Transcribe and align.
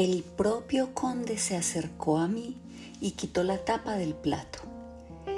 El 0.00 0.22
propio 0.22 0.94
conde 0.94 1.36
se 1.36 1.58
acercó 1.58 2.16
a 2.16 2.26
mí 2.26 2.56
y 3.02 3.10
quitó 3.10 3.44
la 3.44 3.58
tapa 3.58 3.96
del 3.96 4.14
plato. 4.14 4.60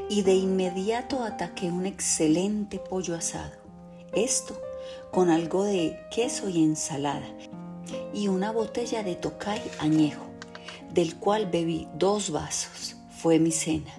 Y 0.08 0.22
de 0.22 0.34
inmediato 0.34 1.24
ataqué 1.24 1.66
un 1.66 1.84
excelente 1.84 2.78
pollo 2.78 3.16
asado. 3.16 3.56
Esto 4.12 4.56
con 5.10 5.30
algo 5.30 5.64
de 5.64 5.98
queso 6.14 6.48
y 6.48 6.62
ensalada 6.62 7.26
y 8.14 8.28
una 8.28 8.52
botella 8.52 9.02
de 9.02 9.16
tocay 9.16 9.60
añejo, 9.80 10.26
del 10.94 11.16
cual 11.16 11.50
bebí 11.50 11.88
dos 11.98 12.30
vasos. 12.30 12.94
Fue 13.18 13.40
mi 13.40 13.50
cena. 13.50 13.92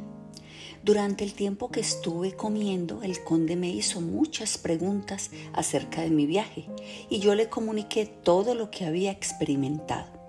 Durante 0.82 1.26
el 1.26 1.34
tiempo 1.34 1.72
que 1.72 1.82
estuve 1.82 2.38
comiendo, 2.38 3.04
el 3.04 3.22
conde 3.26 3.58
me 3.58 3.68
hizo 3.68 4.00
muchas 4.00 4.58
preguntas 4.58 5.30
acerca 5.52 6.04
de 6.04 6.10
mi 6.10 6.26
viaje 6.26 6.70
y 7.10 7.20
yo 7.20 7.36
le 7.36 7.50
comuniqué 7.50 8.06
todo 8.06 8.56
lo 8.56 8.72
que 8.72 8.86
había 8.86 9.12
experimentado. 9.12 10.23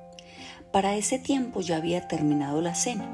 Para 0.74 0.96
ese 0.96 1.20
tiempo 1.20 1.60
ya 1.60 1.77
había 1.77 2.09
terminado 2.09 2.60
la 2.60 2.74
cena 2.74 3.09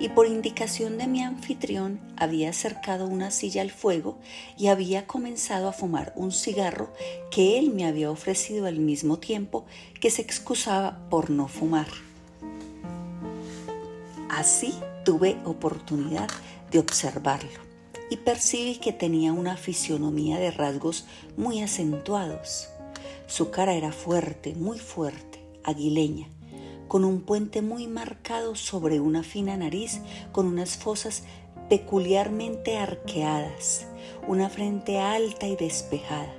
y 0.00 0.08
por 0.08 0.26
indicación 0.26 0.98
de 0.98 1.06
mi 1.06 1.22
anfitrión 1.22 2.00
había 2.16 2.50
acercado 2.50 3.06
una 3.06 3.30
silla 3.30 3.62
al 3.62 3.70
fuego 3.70 4.18
y 4.58 4.66
había 4.66 5.06
comenzado 5.06 5.68
a 5.68 5.72
fumar 5.72 6.12
un 6.16 6.32
cigarro 6.32 6.92
que 7.30 7.60
él 7.60 7.70
me 7.70 7.86
había 7.86 8.10
ofrecido 8.10 8.66
al 8.66 8.80
mismo 8.80 9.20
tiempo 9.20 9.66
que 10.00 10.10
se 10.10 10.20
excusaba 10.20 11.08
por 11.08 11.30
no 11.30 11.46
fumar. 11.46 11.86
Así 14.28 14.74
tuve 15.04 15.36
oportunidad 15.44 16.28
de 16.72 16.80
observarlo 16.80 17.60
y 18.10 18.16
percibí 18.16 18.78
que 18.78 18.92
tenía 18.92 19.32
una 19.32 19.56
fisionomía 19.56 20.38
de 20.40 20.50
rasgos 20.50 21.06
muy 21.36 21.62
acentuados. 21.62 22.68
Su 23.28 23.52
cara 23.52 23.74
era 23.74 23.92
fuerte, 23.92 24.56
muy 24.56 24.80
fuerte, 24.80 25.40
aguileña, 25.62 26.28
con 26.88 27.04
un 27.04 27.22
puente 27.22 27.62
muy 27.62 27.86
marcado 27.86 28.54
sobre 28.54 29.00
una 29.00 29.22
fina 29.22 29.56
nariz 29.56 30.00
con 30.32 30.46
unas 30.46 30.76
fosas 30.76 31.24
peculiarmente 31.68 32.78
arqueadas, 32.78 33.86
una 34.26 34.48
frente 34.48 34.98
alta 34.98 35.46
y 35.46 35.56
despejada, 35.56 36.32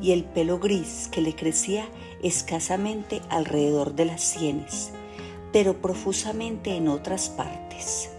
y 0.00 0.12
el 0.12 0.24
pelo 0.24 0.58
gris 0.58 1.08
que 1.10 1.20
le 1.20 1.34
crecía 1.34 1.88
escasamente 2.22 3.20
alrededor 3.28 3.94
de 3.94 4.04
las 4.04 4.22
sienes, 4.22 4.90
pero 5.52 5.80
profusamente 5.80 6.76
en 6.76 6.88
otras 6.88 7.28
partes. 7.28 8.10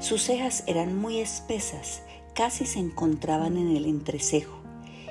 Sus 0.00 0.22
cejas 0.22 0.64
eran 0.66 0.96
muy 0.96 1.20
espesas, 1.20 2.02
casi 2.34 2.64
se 2.64 2.78
encontraban 2.78 3.56
en 3.56 3.76
el 3.76 3.84
entrecejo, 3.84 4.61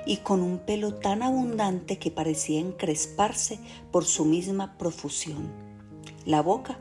y 0.06 0.18
con 0.18 0.42
un 0.42 0.60
pelo 0.60 0.96
tan 0.96 1.24
abundante 1.24 1.98
que 1.98 2.12
parecía 2.12 2.60
encresparse 2.60 3.60
por 3.92 4.06
su 4.06 4.26
misma 4.26 4.78
profusión. 4.78 5.50
La 6.26 6.42
boca, 6.42 6.80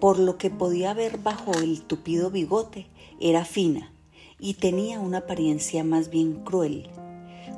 por 0.00 0.18
lo 0.18 0.38
que 0.38 0.50
podía 0.50 0.94
ver 0.94 1.18
bajo 1.18 1.52
el 1.52 1.82
tupido 1.82 2.30
bigote, 2.30 2.86
era 3.20 3.44
fina 3.44 3.92
y 4.38 4.54
tenía 4.54 5.00
una 5.00 5.18
apariencia 5.18 5.84
más 5.84 6.10
bien 6.10 6.44
cruel, 6.44 6.88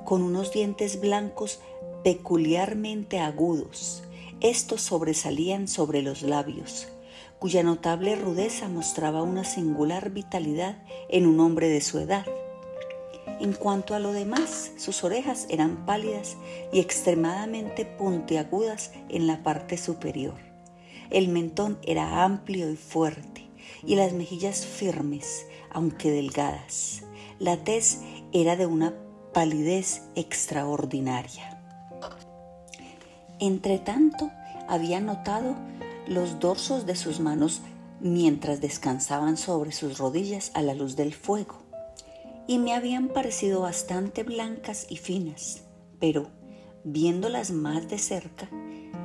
con 0.04 0.22
unos 0.22 0.52
dientes 0.52 1.00
blancos 1.00 1.60
peculiarmente 2.02 3.20
agudos. 3.20 4.02
Estos 4.40 4.82
sobresalían 4.82 5.68
sobre 5.68 6.02
los 6.02 6.22
labios, 6.22 6.88
cuya 7.38 7.62
notable 7.62 8.16
rudeza 8.16 8.68
mostraba 8.68 9.22
una 9.22 9.44
singular 9.44 10.10
vitalidad 10.10 10.82
en 11.08 11.26
un 11.26 11.38
hombre 11.38 11.68
de 11.68 11.80
su 11.80 11.98
edad 12.00 12.26
en 13.40 13.52
cuanto 13.52 13.94
a 13.94 13.98
lo 13.98 14.12
demás, 14.12 14.72
sus 14.76 15.04
orejas 15.04 15.46
eran 15.48 15.86
pálidas 15.86 16.36
y 16.72 16.80
extremadamente 16.80 17.84
puntiagudas 17.84 18.92
en 19.08 19.26
la 19.26 19.42
parte 19.42 19.76
superior. 19.76 20.34
El 21.10 21.28
mentón 21.28 21.78
era 21.82 22.24
amplio 22.24 22.70
y 22.70 22.76
fuerte 22.76 23.48
y 23.84 23.96
las 23.96 24.12
mejillas 24.12 24.66
firmes, 24.66 25.46
aunque 25.70 26.10
delgadas. 26.10 27.02
La 27.38 27.56
tez 27.56 28.00
era 28.32 28.56
de 28.56 28.66
una 28.66 28.94
palidez 29.32 30.02
extraordinaria. 30.14 31.60
Entretanto, 33.40 34.30
había 34.68 35.00
notado 35.00 35.56
los 36.06 36.38
dorsos 36.38 36.86
de 36.86 36.96
sus 36.96 37.20
manos 37.20 37.62
mientras 38.00 38.60
descansaban 38.60 39.36
sobre 39.36 39.72
sus 39.72 39.98
rodillas 39.98 40.50
a 40.54 40.62
la 40.62 40.74
luz 40.74 40.96
del 40.96 41.14
fuego 41.14 41.61
y 42.46 42.58
me 42.58 42.74
habían 42.74 43.08
parecido 43.08 43.60
bastante 43.60 44.22
blancas 44.22 44.86
y 44.88 44.96
finas, 44.96 45.62
pero 46.00 46.30
viéndolas 46.84 47.50
más 47.50 47.88
de 47.88 47.98
cerca, 47.98 48.48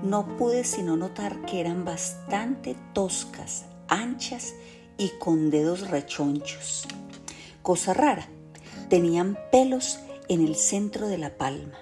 no 0.04 0.38
pude 0.38 0.64
sino 0.64 0.98
notar 0.98 1.46
que 1.46 1.60
eran 1.60 1.86
bastante 1.86 2.76
toscas, 2.94 3.66
anchas 3.88 4.54
y 4.98 5.10
con 5.20 5.50
dedos 5.50 5.90
rechonchos. 5.90 6.88
Cosa 7.62 7.94
rara, 7.94 8.28
tenían 8.90 9.38
pelos 9.52 10.00
en 10.28 10.46
el 10.46 10.56
centro 10.56 11.08
de 11.08 11.18
la 11.18 11.38
palma. 11.38 11.78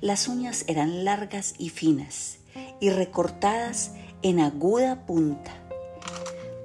Las 0.00 0.28
uñas 0.28 0.64
eran 0.68 1.04
largas 1.04 1.54
y 1.58 1.70
finas 1.70 2.38
y 2.80 2.90
recortadas 2.90 3.92
en 4.22 4.40
aguda 4.40 5.06
punta 5.06 5.65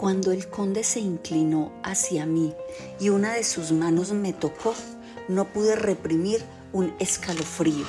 cuando 0.01 0.31
el 0.31 0.47
conde 0.47 0.84
se 0.84 1.00
inclinó 1.00 1.72
hacia 1.84 2.25
mí 2.25 2.56
y 3.00 3.09
una 3.09 3.35
de 3.35 3.44
sus 3.44 3.72
manos 3.72 4.12
me 4.13 4.34
tocó, 4.34 4.73
no 5.28 5.53
pude 5.53 5.75
reprimir 5.75 6.41
un 6.73 6.91
escalofrío. 6.97 7.85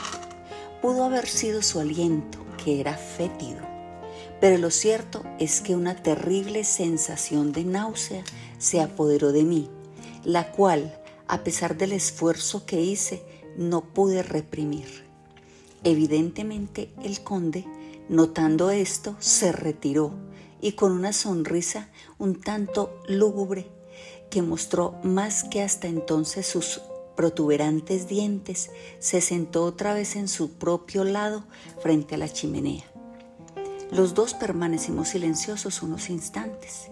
Pudo 0.82 1.04
haber 1.04 1.26
sido 1.26 1.62
su 1.62 1.80
aliento, 1.80 2.38
que 2.62 2.80
era 2.80 2.98
fétido, 2.98 3.60
pero 4.42 4.58
lo 4.58 4.70
cierto 4.70 5.22
es 5.38 5.62
que 5.62 5.74
una 5.74 6.02
terrible 6.02 6.64
sensación 6.64 7.50
de 7.50 7.64
náusea 7.64 8.24
se 8.58 8.82
apoderó 8.82 9.32
de 9.32 9.44
mí, 9.44 9.70
la 10.22 10.52
cual, 10.52 11.00
a 11.28 11.42
pesar 11.42 11.78
del 11.78 11.92
esfuerzo 11.92 12.66
que 12.66 12.82
hice, 12.82 13.22
no 13.56 13.80
pude 13.80 14.22
reprimir. 14.22 15.02
Evidentemente 15.82 16.90
el 17.02 17.22
conde, 17.22 17.64
notando 18.10 18.70
esto, 18.70 19.16
se 19.18 19.50
retiró 19.50 20.12
y 20.62 20.72
con 20.72 20.92
una 20.92 21.12
sonrisa 21.12 21.90
un 22.18 22.40
tanto 22.40 22.98
lúgubre 23.06 23.66
que 24.30 24.40
mostró 24.40 24.98
más 25.02 25.44
que 25.44 25.60
hasta 25.60 25.88
entonces 25.88 26.46
sus 26.46 26.80
protuberantes 27.14 28.08
dientes, 28.08 28.70
se 28.98 29.20
sentó 29.20 29.64
otra 29.64 29.92
vez 29.92 30.16
en 30.16 30.28
su 30.28 30.52
propio 30.52 31.04
lado 31.04 31.44
frente 31.82 32.14
a 32.14 32.18
la 32.18 32.28
chimenea. 32.28 32.84
Los 33.90 34.14
dos 34.14 34.32
permanecimos 34.32 35.08
silenciosos 35.08 35.82
unos 35.82 36.08
instantes 36.08 36.86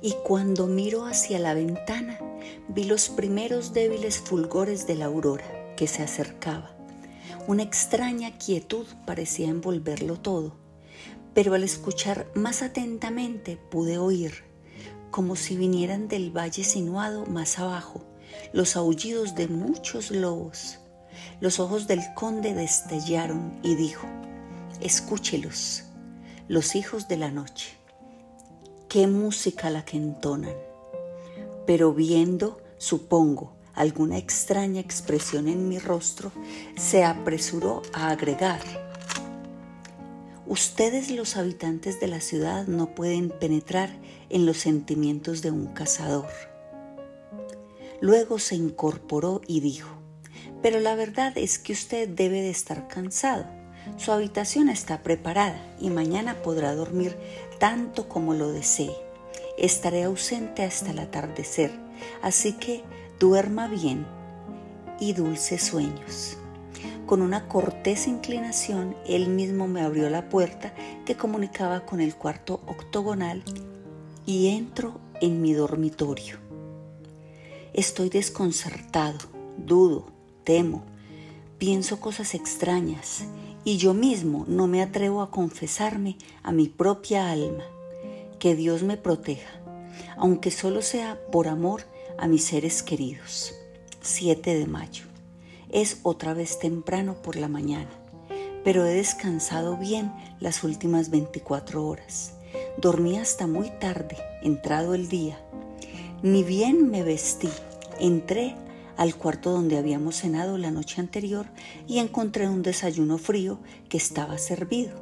y 0.00 0.14
cuando 0.24 0.68
miro 0.68 1.06
hacia 1.06 1.40
la 1.40 1.54
ventana 1.54 2.20
vi 2.68 2.84
los 2.84 3.08
primeros 3.08 3.72
débiles 3.72 4.18
fulgores 4.20 4.86
de 4.86 4.94
la 4.94 5.06
aurora 5.06 5.74
que 5.76 5.88
se 5.88 6.04
acercaba. 6.04 6.76
Una 7.48 7.64
extraña 7.64 8.38
quietud 8.38 8.86
parecía 9.04 9.48
envolverlo 9.48 10.20
todo 10.20 10.61
pero 11.34 11.54
al 11.54 11.64
escuchar 11.64 12.30
más 12.34 12.62
atentamente 12.62 13.56
pude 13.56 13.98
oír, 13.98 14.44
como 15.10 15.36
si 15.36 15.56
vinieran 15.56 16.08
del 16.08 16.30
valle 16.36 16.64
sinuado 16.64 17.26
más 17.26 17.58
abajo, 17.58 18.04
los 18.52 18.76
aullidos 18.76 19.34
de 19.34 19.48
muchos 19.48 20.10
lobos. 20.10 20.78
Los 21.40 21.60
ojos 21.60 21.86
del 21.86 22.00
conde 22.14 22.54
destellaron 22.54 23.58
y 23.62 23.74
dijo, 23.74 24.06
escúchelos, 24.80 25.84
los 26.48 26.74
hijos 26.74 27.08
de 27.08 27.16
la 27.16 27.30
noche. 27.30 27.76
Qué 28.88 29.06
música 29.06 29.70
la 29.70 29.84
que 29.84 29.96
entonan. 29.96 30.54
Pero 31.66 31.92
viendo, 31.92 32.60
supongo, 32.78 33.54
alguna 33.74 34.18
extraña 34.18 34.80
expresión 34.80 35.48
en 35.48 35.68
mi 35.68 35.78
rostro, 35.78 36.32
se 36.76 37.04
apresuró 37.04 37.82
a 37.92 38.10
agregar, 38.10 38.60
Ustedes 40.46 41.10
los 41.10 41.36
habitantes 41.36 42.00
de 42.00 42.08
la 42.08 42.20
ciudad 42.20 42.66
no 42.66 42.94
pueden 42.94 43.30
penetrar 43.30 43.90
en 44.28 44.44
los 44.44 44.58
sentimientos 44.58 45.40
de 45.40 45.52
un 45.52 45.66
cazador. 45.68 46.26
Luego 48.00 48.40
se 48.40 48.56
incorporó 48.56 49.40
y 49.46 49.60
dijo, 49.60 49.88
pero 50.60 50.80
la 50.80 50.96
verdad 50.96 51.32
es 51.38 51.58
que 51.60 51.72
usted 51.72 52.08
debe 52.08 52.42
de 52.42 52.50
estar 52.50 52.88
cansado. 52.88 53.46
Su 53.96 54.10
habitación 54.10 54.68
está 54.68 55.02
preparada 55.02 55.60
y 55.80 55.90
mañana 55.90 56.42
podrá 56.42 56.74
dormir 56.74 57.16
tanto 57.60 58.08
como 58.08 58.34
lo 58.34 58.50
desee. 58.50 58.94
Estaré 59.58 60.02
ausente 60.02 60.64
hasta 60.64 60.90
el 60.90 60.98
atardecer, 60.98 61.70
así 62.20 62.54
que 62.54 62.82
duerma 63.20 63.68
bien 63.68 64.06
y 64.98 65.12
dulces 65.12 65.62
sueños. 65.62 66.36
Con 67.06 67.20
una 67.20 67.48
cortés 67.48 68.06
inclinación, 68.06 68.96
él 69.06 69.28
mismo 69.28 69.66
me 69.68 69.82
abrió 69.82 70.08
la 70.08 70.28
puerta 70.28 70.72
que 71.04 71.16
comunicaba 71.16 71.84
con 71.84 72.00
el 72.00 72.14
cuarto 72.14 72.60
octogonal 72.66 73.42
y 74.24 74.48
entro 74.48 75.00
en 75.20 75.42
mi 75.42 75.52
dormitorio. 75.52 76.38
Estoy 77.74 78.08
desconcertado, 78.08 79.18
dudo, 79.58 80.06
temo, 80.44 80.84
pienso 81.58 82.00
cosas 82.00 82.34
extrañas 82.34 83.24
y 83.64 83.76
yo 83.76 83.94
mismo 83.94 84.44
no 84.48 84.66
me 84.66 84.82
atrevo 84.82 85.22
a 85.22 85.30
confesarme 85.30 86.16
a 86.42 86.52
mi 86.52 86.68
propia 86.68 87.30
alma. 87.30 87.64
Que 88.38 88.56
Dios 88.56 88.82
me 88.82 88.96
proteja, 88.96 89.60
aunque 90.16 90.50
solo 90.50 90.82
sea 90.82 91.18
por 91.30 91.46
amor 91.46 91.82
a 92.18 92.26
mis 92.26 92.44
seres 92.44 92.82
queridos. 92.82 93.54
7 94.00 94.54
de 94.54 94.66
mayo. 94.66 95.11
Es 95.72 96.00
otra 96.02 96.34
vez 96.34 96.58
temprano 96.58 97.14
por 97.22 97.36
la 97.36 97.48
mañana, 97.48 97.88
pero 98.62 98.84
he 98.84 98.92
descansado 98.92 99.78
bien 99.78 100.12
las 100.38 100.64
últimas 100.64 101.08
24 101.08 101.86
horas. 101.86 102.34
Dormí 102.76 103.16
hasta 103.16 103.46
muy 103.46 103.70
tarde, 103.80 104.18
entrado 104.42 104.94
el 104.94 105.08
día. 105.08 105.40
Ni 106.22 106.44
bien 106.44 106.90
me 106.90 107.02
vestí, 107.02 107.48
entré 107.98 108.54
al 108.98 109.16
cuarto 109.16 109.50
donde 109.50 109.78
habíamos 109.78 110.16
cenado 110.16 110.58
la 110.58 110.70
noche 110.70 111.00
anterior 111.00 111.46
y 111.88 112.00
encontré 112.00 112.50
un 112.50 112.62
desayuno 112.62 113.16
frío 113.16 113.58
que 113.88 113.96
estaba 113.96 114.36
servido, 114.36 114.92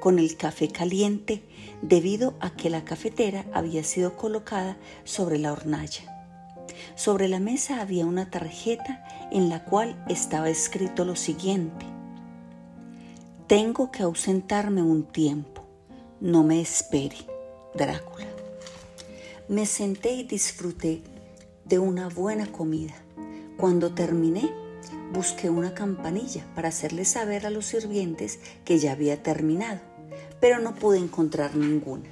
con 0.00 0.18
el 0.18 0.36
café 0.36 0.66
caliente 0.66 1.44
debido 1.82 2.34
a 2.40 2.56
que 2.56 2.68
la 2.68 2.84
cafetera 2.84 3.46
había 3.52 3.84
sido 3.84 4.16
colocada 4.16 4.76
sobre 5.04 5.38
la 5.38 5.52
hornalla. 5.52 6.09
Sobre 6.94 7.28
la 7.28 7.40
mesa 7.40 7.80
había 7.80 8.06
una 8.06 8.30
tarjeta 8.30 9.04
en 9.30 9.48
la 9.48 9.64
cual 9.64 10.02
estaba 10.08 10.50
escrito 10.50 11.04
lo 11.04 11.16
siguiente. 11.16 11.86
Tengo 13.46 13.90
que 13.90 14.02
ausentarme 14.02 14.82
un 14.82 15.04
tiempo. 15.04 15.64
No 16.20 16.44
me 16.44 16.60
espere. 16.60 17.16
Drácula. 17.74 18.26
Me 19.48 19.66
senté 19.66 20.12
y 20.12 20.22
disfruté 20.22 21.02
de 21.64 21.78
una 21.78 22.08
buena 22.08 22.46
comida. 22.46 22.94
Cuando 23.56 23.92
terminé, 23.92 24.50
busqué 25.12 25.50
una 25.50 25.74
campanilla 25.74 26.46
para 26.54 26.68
hacerle 26.68 27.04
saber 27.04 27.46
a 27.46 27.50
los 27.50 27.66
sirvientes 27.66 28.38
que 28.64 28.78
ya 28.78 28.92
había 28.92 29.22
terminado, 29.22 29.80
pero 30.40 30.60
no 30.60 30.74
pude 30.74 30.98
encontrar 30.98 31.56
ninguna. 31.56 32.08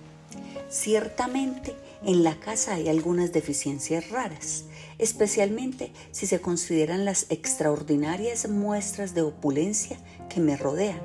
Ciertamente, 0.69 1.75
en 2.05 2.23
la 2.25 2.39
casa 2.39 2.75
hay 2.75 2.89
algunas 2.89 3.33
deficiencias 3.33 4.11
raras, 4.11 4.65
especialmente 4.99 5.93
si 6.13 6.27
se 6.27 6.41
consideran 6.41 7.05
las 7.05 7.27
extraordinarias 7.31 8.49
muestras 8.49 9.15
de 9.15 9.23
opulencia 9.23 9.99
que 10.29 10.41
me 10.41 10.57
rodean. 10.57 11.01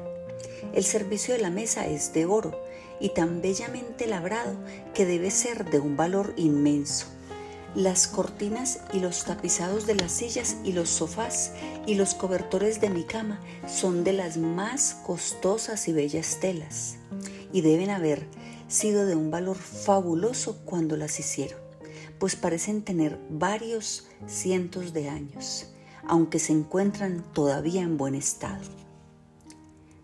El 0.73 0.83
servicio 0.83 1.33
de 1.33 1.41
la 1.41 1.49
mesa 1.49 1.87
es 1.87 2.13
de 2.13 2.25
oro 2.25 2.59
y 2.99 3.09
tan 3.09 3.41
bellamente 3.41 4.07
labrado 4.07 4.55
que 4.93 5.05
debe 5.05 5.31
ser 5.31 5.69
de 5.69 5.79
un 5.79 5.97
valor 5.97 6.33
inmenso 6.37 7.07
las 7.75 8.07
cortinas 8.07 8.81
y 8.93 8.99
los 8.99 9.23
tapizados 9.23 9.87
de 9.87 9.95
las 9.95 10.11
sillas 10.11 10.57
y 10.63 10.73
los 10.73 10.89
sofás 10.89 11.53
y 11.87 11.95
los 11.95 12.13
cobertores 12.13 12.79
de 12.81 12.89
mi 12.89 13.03
cama 13.03 13.39
son 13.67 14.03
de 14.03 14.13
las 14.13 14.37
más 14.37 14.95
costosas 15.05 15.87
y 15.87 15.93
bellas 15.93 16.37
telas 16.39 16.97
y 17.51 17.61
deben 17.61 17.89
haber 17.89 18.27
sido 18.73 19.05
de 19.05 19.15
un 19.15 19.29
valor 19.29 19.55
fabuloso 19.55 20.57
cuando 20.65 20.97
las 20.97 21.19
hicieron, 21.19 21.59
pues 22.17 22.35
parecen 22.35 22.81
tener 22.81 23.19
varios 23.29 24.07
cientos 24.25 24.93
de 24.93 25.09
años, 25.09 25.71
aunque 26.07 26.39
se 26.39 26.53
encuentran 26.53 27.23
todavía 27.33 27.83
en 27.83 27.97
buen 27.97 28.15
estado. 28.15 28.65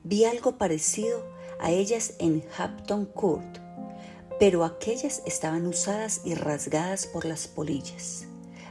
Vi 0.04 0.24
algo 0.24 0.60
parecido 0.60 1.26
a 1.60 1.72
ellas 1.72 2.14
en 2.20 2.44
Hampton 2.58 3.06
Court, 3.06 3.58
pero 4.40 4.64
aquellas 4.64 5.24
estaban 5.26 5.66
usadas 5.66 6.22
y 6.24 6.36
rasgadas 6.36 7.08
por 7.08 7.26
las 7.26 7.48
polillas. 7.48 8.28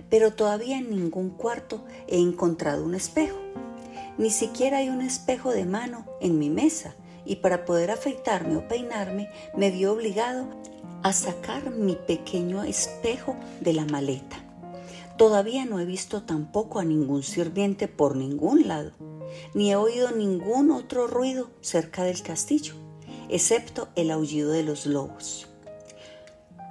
Pero 0.08 0.32
todavía 0.32 0.78
en 0.78 0.90
ningún 0.90 1.30
cuarto 1.30 1.84
he 2.06 2.18
encontrado 2.18 2.84
un 2.84 2.94
espejo. 2.94 3.38
Ni 4.16 4.30
siquiera 4.30 4.78
hay 4.78 4.90
un 4.90 5.02
espejo 5.02 5.50
de 5.50 5.66
mano 5.66 6.06
en 6.20 6.38
mi 6.38 6.50
mesa 6.50 6.94
y 7.28 7.36
para 7.36 7.64
poder 7.64 7.90
afeitarme 7.90 8.56
o 8.56 8.66
peinarme 8.66 9.30
me 9.54 9.70
vi 9.70 9.84
obligado 9.84 10.48
a 11.02 11.12
sacar 11.12 11.70
mi 11.70 11.94
pequeño 11.94 12.64
espejo 12.64 13.36
de 13.60 13.74
la 13.74 13.84
maleta. 13.84 14.36
Todavía 15.16 15.64
no 15.64 15.78
he 15.78 15.84
visto 15.84 16.22
tampoco 16.22 16.78
a 16.80 16.84
ningún 16.84 17.22
sirviente 17.22 17.86
por 17.86 18.16
ningún 18.16 18.66
lado, 18.66 18.92
ni 19.52 19.70
he 19.70 19.76
oído 19.76 20.10
ningún 20.10 20.70
otro 20.70 21.06
ruido 21.06 21.50
cerca 21.60 22.02
del 22.02 22.22
castillo, 22.22 22.74
excepto 23.28 23.88
el 23.94 24.10
aullido 24.10 24.50
de 24.50 24.62
los 24.62 24.86
lobos. 24.86 25.48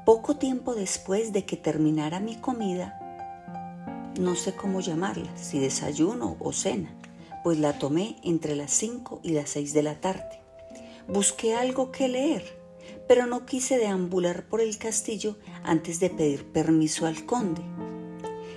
Poco 0.05 0.37
tiempo 0.37 0.73
después 0.73 1.33
de 1.33 1.45
que 1.45 1.57
terminara 1.57 2.19
mi 2.19 2.37
comida, 2.37 2.99
no 4.19 4.35
sé 4.35 4.55
cómo 4.55 4.79
llamarla, 4.79 5.29
si 5.37 5.59
desayuno 5.59 6.37
o 6.39 6.51
cena, 6.51 6.89
pues 7.43 7.59
la 7.59 7.77
tomé 7.77 8.15
entre 8.23 8.55
las 8.55 8.71
5 8.71 9.19
y 9.23 9.31
las 9.31 9.49
6 9.51 9.73
de 9.73 9.83
la 9.83 10.01
tarde. 10.01 10.36
Busqué 11.07 11.55
algo 11.55 11.91
que 11.91 12.09
leer, 12.09 12.43
pero 13.07 13.25
no 13.27 13.45
quise 13.45 13.77
deambular 13.77 14.47
por 14.49 14.59
el 14.59 14.77
castillo 14.77 15.37
antes 15.63 16.01
de 16.01 16.09
pedir 16.09 16.51
permiso 16.51 17.05
al 17.05 17.25
conde. 17.25 17.61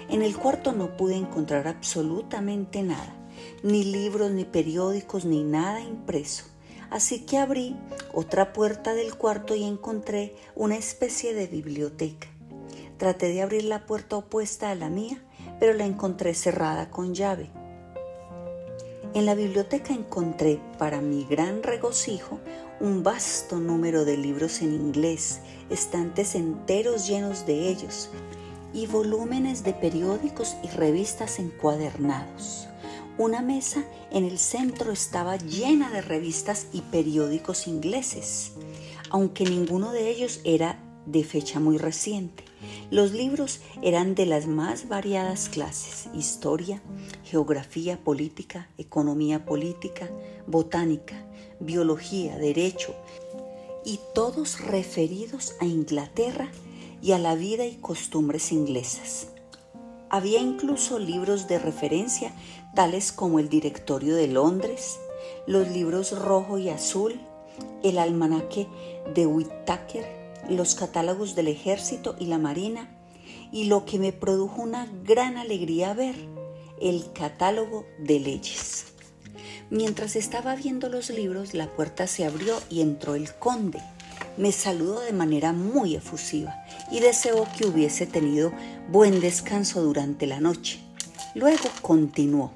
En 0.08 0.22
el 0.22 0.36
cuarto 0.36 0.72
no 0.72 0.96
pude 0.96 1.14
encontrar 1.14 1.68
absolutamente 1.68 2.82
nada, 2.82 3.14
ni 3.62 3.84
libros, 3.84 4.32
ni 4.32 4.44
periódicos, 4.44 5.24
ni 5.24 5.44
nada 5.44 5.80
impreso. 5.80 6.44
Así 6.90 7.20
que 7.20 7.38
abrí 7.38 7.76
otra 8.12 8.52
puerta 8.52 8.94
del 8.94 9.14
cuarto 9.14 9.54
y 9.54 9.62
encontré 9.62 10.34
una 10.56 10.76
especie 10.76 11.34
de 11.34 11.46
biblioteca. 11.46 12.26
Traté 12.98 13.28
de 13.28 13.42
abrir 13.42 13.62
la 13.62 13.86
puerta 13.86 14.16
opuesta 14.16 14.70
a 14.70 14.74
la 14.74 14.90
mía, 14.90 15.22
pero 15.60 15.72
la 15.72 15.86
encontré 15.86 16.34
cerrada 16.34 16.90
con 16.90 17.14
llave. 17.14 17.48
En 19.12 19.26
la 19.26 19.34
biblioteca 19.34 19.92
encontré, 19.92 20.60
para 20.78 21.00
mi 21.00 21.24
gran 21.24 21.64
regocijo, 21.64 22.38
un 22.78 23.02
vasto 23.02 23.58
número 23.58 24.04
de 24.04 24.16
libros 24.16 24.62
en 24.62 24.72
inglés, 24.72 25.40
estantes 25.68 26.36
enteros 26.36 27.08
llenos 27.08 27.44
de 27.44 27.70
ellos, 27.70 28.10
y 28.72 28.86
volúmenes 28.86 29.64
de 29.64 29.72
periódicos 29.72 30.54
y 30.62 30.68
revistas 30.68 31.40
encuadernados. 31.40 32.68
Una 33.18 33.42
mesa 33.42 33.84
en 34.12 34.24
el 34.24 34.38
centro 34.38 34.92
estaba 34.92 35.36
llena 35.36 35.90
de 35.90 36.02
revistas 36.02 36.68
y 36.72 36.82
periódicos 36.82 37.66
ingleses, 37.66 38.52
aunque 39.10 39.42
ninguno 39.42 39.90
de 39.90 40.08
ellos 40.08 40.40
era 40.44 40.78
de 41.06 41.24
fecha 41.24 41.60
muy 41.60 41.78
reciente. 41.78 42.44
Los 42.90 43.12
libros 43.12 43.60
eran 43.82 44.14
de 44.14 44.26
las 44.26 44.46
más 44.46 44.88
variadas 44.88 45.48
clases, 45.48 46.08
historia, 46.14 46.82
geografía 47.24 47.98
política, 47.98 48.68
economía 48.78 49.44
política, 49.44 50.10
botánica, 50.46 51.24
biología, 51.58 52.36
derecho, 52.36 52.94
y 53.84 54.00
todos 54.14 54.60
referidos 54.60 55.54
a 55.60 55.64
Inglaterra 55.64 56.50
y 57.02 57.12
a 57.12 57.18
la 57.18 57.34
vida 57.34 57.64
y 57.64 57.76
costumbres 57.76 58.52
inglesas. 58.52 59.28
Había 60.10 60.40
incluso 60.40 60.98
libros 60.98 61.48
de 61.48 61.58
referencia 61.58 62.34
tales 62.74 63.12
como 63.12 63.38
el 63.38 63.48
Directorio 63.48 64.16
de 64.16 64.26
Londres, 64.26 64.98
los 65.46 65.68
libros 65.68 66.18
rojo 66.18 66.58
y 66.58 66.68
azul, 66.68 67.20
el 67.82 67.98
almanaque 67.98 68.66
de 69.14 69.26
Whittaker, 69.26 70.19
los 70.48 70.74
catálogos 70.74 71.34
del 71.34 71.48
ejército 71.48 72.16
y 72.18 72.26
la 72.26 72.38
marina, 72.38 72.96
y 73.52 73.64
lo 73.64 73.84
que 73.84 73.98
me 73.98 74.12
produjo 74.12 74.62
una 74.62 74.88
gran 75.04 75.36
alegría 75.36 75.92
ver, 75.94 76.16
el 76.80 77.12
catálogo 77.12 77.84
de 77.98 78.20
leyes. 78.20 78.86
Mientras 79.70 80.16
estaba 80.16 80.56
viendo 80.56 80.88
los 80.88 81.10
libros, 81.10 81.54
la 81.54 81.68
puerta 81.68 82.06
se 82.06 82.24
abrió 82.24 82.58
y 82.68 82.80
entró 82.80 83.14
el 83.14 83.34
conde 83.34 83.80
me 84.36 84.52
saludó 84.52 85.00
de 85.00 85.12
manera 85.12 85.52
muy 85.52 85.96
efusiva 85.96 86.64
y 86.90 87.00
deseó 87.00 87.46
que 87.56 87.66
hubiese 87.66 88.06
tenido 88.06 88.52
buen 88.88 89.20
descanso 89.20 89.82
durante 89.82 90.26
la 90.26 90.40
noche. 90.40 90.80
Luego 91.34 91.68
continuó. 91.82 92.52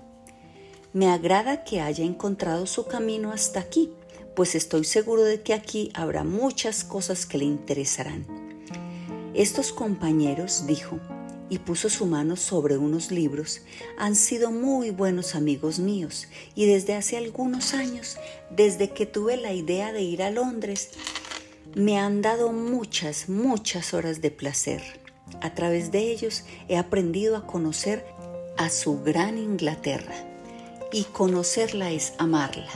Me 0.93 1.11
agrada 1.11 1.65
que 1.65 1.81
haya 1.81 2.05
encontrado 2.05 2.67
su 2.67 2.87
camino 2.87 3.33
hasta 3.33 3.61
aquí, 3.61 3.93
pues 4.35 4.55
estoy 4.55 4.85
seguro 4.85 5.23
de 5.23 5.43
que 5.43 5.55
aquí 5.55 5.91
habrá 5.95 6.25
muchas 6.25 6.85
cosas 6.85 7.27
que 7.27 7.39
le 7.39 7.45
interesarán. 7.45 8.27
Estos 9.35 9.73
compañeros, 9.73 10.67
dijo, 10.67 11.01
y 11.51 11.59
puso 11.59 11.89
su 11.89 12.07
mano 12.07 12.37
sobre 12.37 12.79
unos 12.79 13.11
libros, 13.11 13.61
han 13.99 14.17
sido 14.17 14.51
muy 14.51 14.91
buenos 14.91 15.35
amigos 15.35 15.79
míos 15.79 16.29
y 16.55 16.67
desde 16.67 16.95
hace 16.95 17.17
algunos 17.17 17.75
años, 17.75 18.17
desde 18.51 18.91
que 18.91 19.07
tuve 19.07 19.37
la 19.37 19.53
idea 19.53 19.93
de 19.93 20.03
ir 20.03 20.23
a 20.23 20.31
Londres, 20.31 20.91
me 21.75 21.99
han 21.99 22.23
dado 22.23 22.53
muchas, 22.53 23.29
muchas 23.29 23.95
horas 23.95 24.21
de 24.21 24.31
placer. 24.31 24.83
A 25.41 25.55
través 25.55 25.91
de 25.91 26.11
ellos 26.11 26.45
he 26.69 26.77
aprendido 26.77 27.37
a 27.37 27.47
conocer 27.47 28.05
a 28.57 28.71
su 28.71 29.03
gran 29.03 29.39
Inglaterra 29.39 30.15
y 30.93 31.05
conocerla 31.05 31.91
es 31.91 32.15
amarla. 32.19 32.71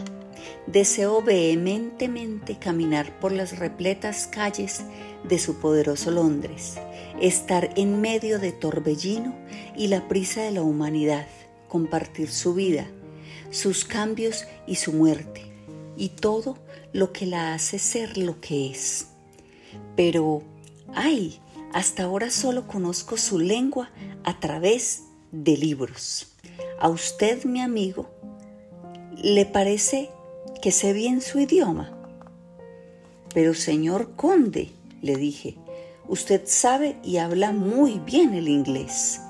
Deseo 0.66 1.22
vehementemente 1.22 2.58
caminar 2.58 3.18
por 3.20 3.32
las 3.32 3.58
repletas 3.58 4.26
calles 4.26 4.82
de 5.28 5.38
su 5.38 5.58
poderoso 5.60 6.10
Londres, 6.10 6.78
estar 7.20 7.70
en 7.76 8.00
medio 8.00 8.38
de 8.38 8.52
torbellino 8.52 9.34
y 9.76 9.88
la 9.88 10.08
prisa 10.08 10.42
de 10.42 10.52
la 10.52 10.62
humanidad, 10.62 11.26
compartir 11.68 12.30
su 12.30 12.54
vida, 12.54 12.86
sus 13.50 13.84
cambios 13.84 14.46
y 14.66 14.76
su 14.76 14.92
muerte 14.92 15.42
y 15.96 16.10
todo 16.10 16.58
lo 16.92 17.12
que 17.12 17.26
la 17.26 17.54
hace 17.54 17.78
ser 17.78 18.16
lo 18.16 18.40
que 18.40 18.70
es. 18.70 19.08
Pero, 19.96 20.42
ay, 20.94 21.40
hasta 21.72 22.04
ahora 22.04 22.30
solo 22.30 22.66
conozco 22.66 23.16
su 23.16 23.38
lengua 23.38 23.90
a 24.24 24.38
través 24.40 25.04
de 25.32 25.56
libros. 25.56 26.32
A 26.80 26.88
usted, 26.88 27.44
mi 27.44 27.60
amigo, 27.60 28.08
¿le 29.16 29.44
parece 29.44 30.10
que 30.60 30.72
sé 30.72 30.92
bien 30.92 31.20
su 31.20 31.40
idioma? 31.40 31.92
Pero 33.34 33.54
señor 33.54 34.16
conde, 34.16 34.70
le 35.02 35.16
dije, 35.16 35.56
usted 36.08 36.42
sabe 36.46 36.96
y 37.04 37.18
habla 37.18 37.52
muy 37.52 37.98
bien 38.00 38.34
el 38.34 38.48
inglés. 38.48 39.20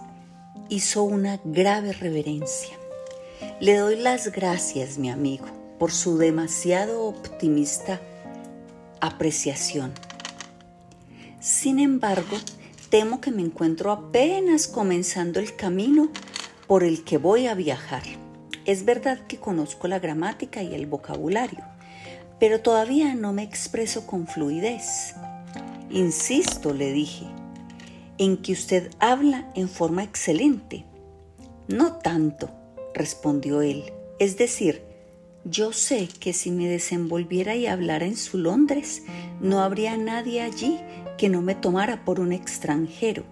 Hizo 0.68 1.02
una 1.02 1.40
grave 1.44 1.92
reverencia. 1.92 2.76
Le 3.60 3.76
doy 3.76 3.96
las 3.96 4.32
gracias, 4.32 4.98
mi 4.98 5.10
amigo, 5.10 5.46
por 5.78 5.92
su 5.92 6.18
demasiado 6.18 7.04
optimista 7.04 8.00
apreciación. 9.00 9.92
Sin 11.40 11.78
embargo, 11.78 12.36
temo 12.88 13.20
que 13.20 13.30
me 13.30 13.42
encuentro 13.42 13.92
apenas 13.92 14.66
comenzando 14.66 15.40
el 15.40 15.54
camino 15.56 16.10
por 16.66 16.84
el 16.84 17.04
que 17.04 17.18
voy 17.18 17.46
a 17.46 17.54
viajar. 17.54 18.02
Es 18.68 18.84
verdad 18.84 19.18
que 19.26 19.38
conozco 19.38 19.88
la 19.88 19.98
gramática 19.98 20.62
y 20.62 20.74
el 20.74 20.84
vocabulario, 20.84 21.64
pero 22.38 22.60
todavía 22.60 23.14
no 23.14 23.32
me 23.32 23.42
expreso 23.42 24.06
con 24.06 24.26
fluidez. 24.26 25.14
Insisto, 25.88 26.74
le 26.74 26.92
dije, 26.92 27.24
en 28.18 28.36
que 28.36 28.52
usted 28.52 28.90
habla 28.98 29.50
en 29.54 29.70
forma 29.70 30.04
excelente. 30.04 30.84
No 31.66 31.94
tanto, 31.94 32.50
respondió 32.92 33.62
él. 33.62 33.90
Es 34.18 34.36
decir, 34.36 34.82
yo 35.46 35.72
sé 35.72 36.06
que 36.20 36.34
si 36.34 36.50
me 36.50 36.68
desenvolviera 36.68 37.56
y 37.56 37.66
hablara 37.66 38.04
en 38.04 38.18
su 38.18 38.36
Londres, 38.36 39.02
no 39.40 39.60
habría 39.62 39.96
nadie 39.96 40.42
allí 40.42 40.78
que 41.16 41.30
no 41.30 41.40
me 41.40 41.54
tomara 41.54 42.04
por 42.04 42.20
un 42.20 42.34
extranjero. 42.34 43.24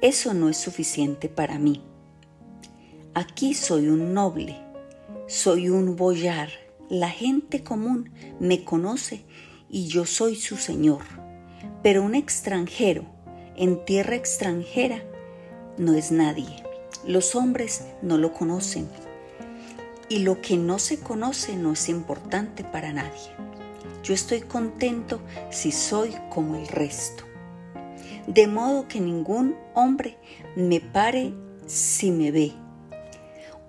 Eso 0.00 0.34
no 0.34 0.48
es 0.48 0.56
suficiente 0.56 1.28
para 1.28 1.58
mí. 1.58 1.82
Aquí 3.16 3.54
soy 3.54 3.86
un 3.86 4.12
noble, 4.12 4.56
soy 5.28 5.68
un 5.68 5.94
boyar, 5.94 6.48
la 6.88 7.08
gente 7.08 7.62
común 7.62 8.10
me 8.40 8.64
conoce 8.64 9.24
y 9.70 9.86
yo 9.86 10.04
soy 10.04 10.34
su 10.34 10.56
señor. 10.56 11.02
Pero 11.80 12.02
un 12.02 12.16
extranjero 12.16 13.04
en 13.54 13.84
tierra 13.84 14.16
extranjera 14.16 15.04
no 15.78 15.94
es 15.94 16.10
nadie. 16.10 16.64
Los 17.06 17.36
hombres 17.36 17.84
no 18.02 18.18
lo 18.18 18.32
conocen. 18.32 18.88
Y 20.08 20.18
lo 20.18 20.40
que 20.40 20.56
no 20.56 20.80
se 20.80 20.98
conoce 20.98 21.54
no 21.54 21.74
es 21.74 21.88
importante 21.88 22.64
para 22.64 22.92
nadie. 22.92 23.30
Yo 24.02 24.12
estoy 24.12 24.40
contento 24.40 25.20
si 25.50 25.70
soy 25.70 26.16
como 26.30 26.56
el 26.56 26.66
resto. 26.66 27.22
De 28.26 28.48
modo 28.48 28.88
que 28.88 28.98
ningún 28.98 29.54
hombre 29.72 30.18
me 30.56 30.80
pare 30.80 31.32
si 31.68 32.10
me 32.10 32.32
ve 32.32 32.63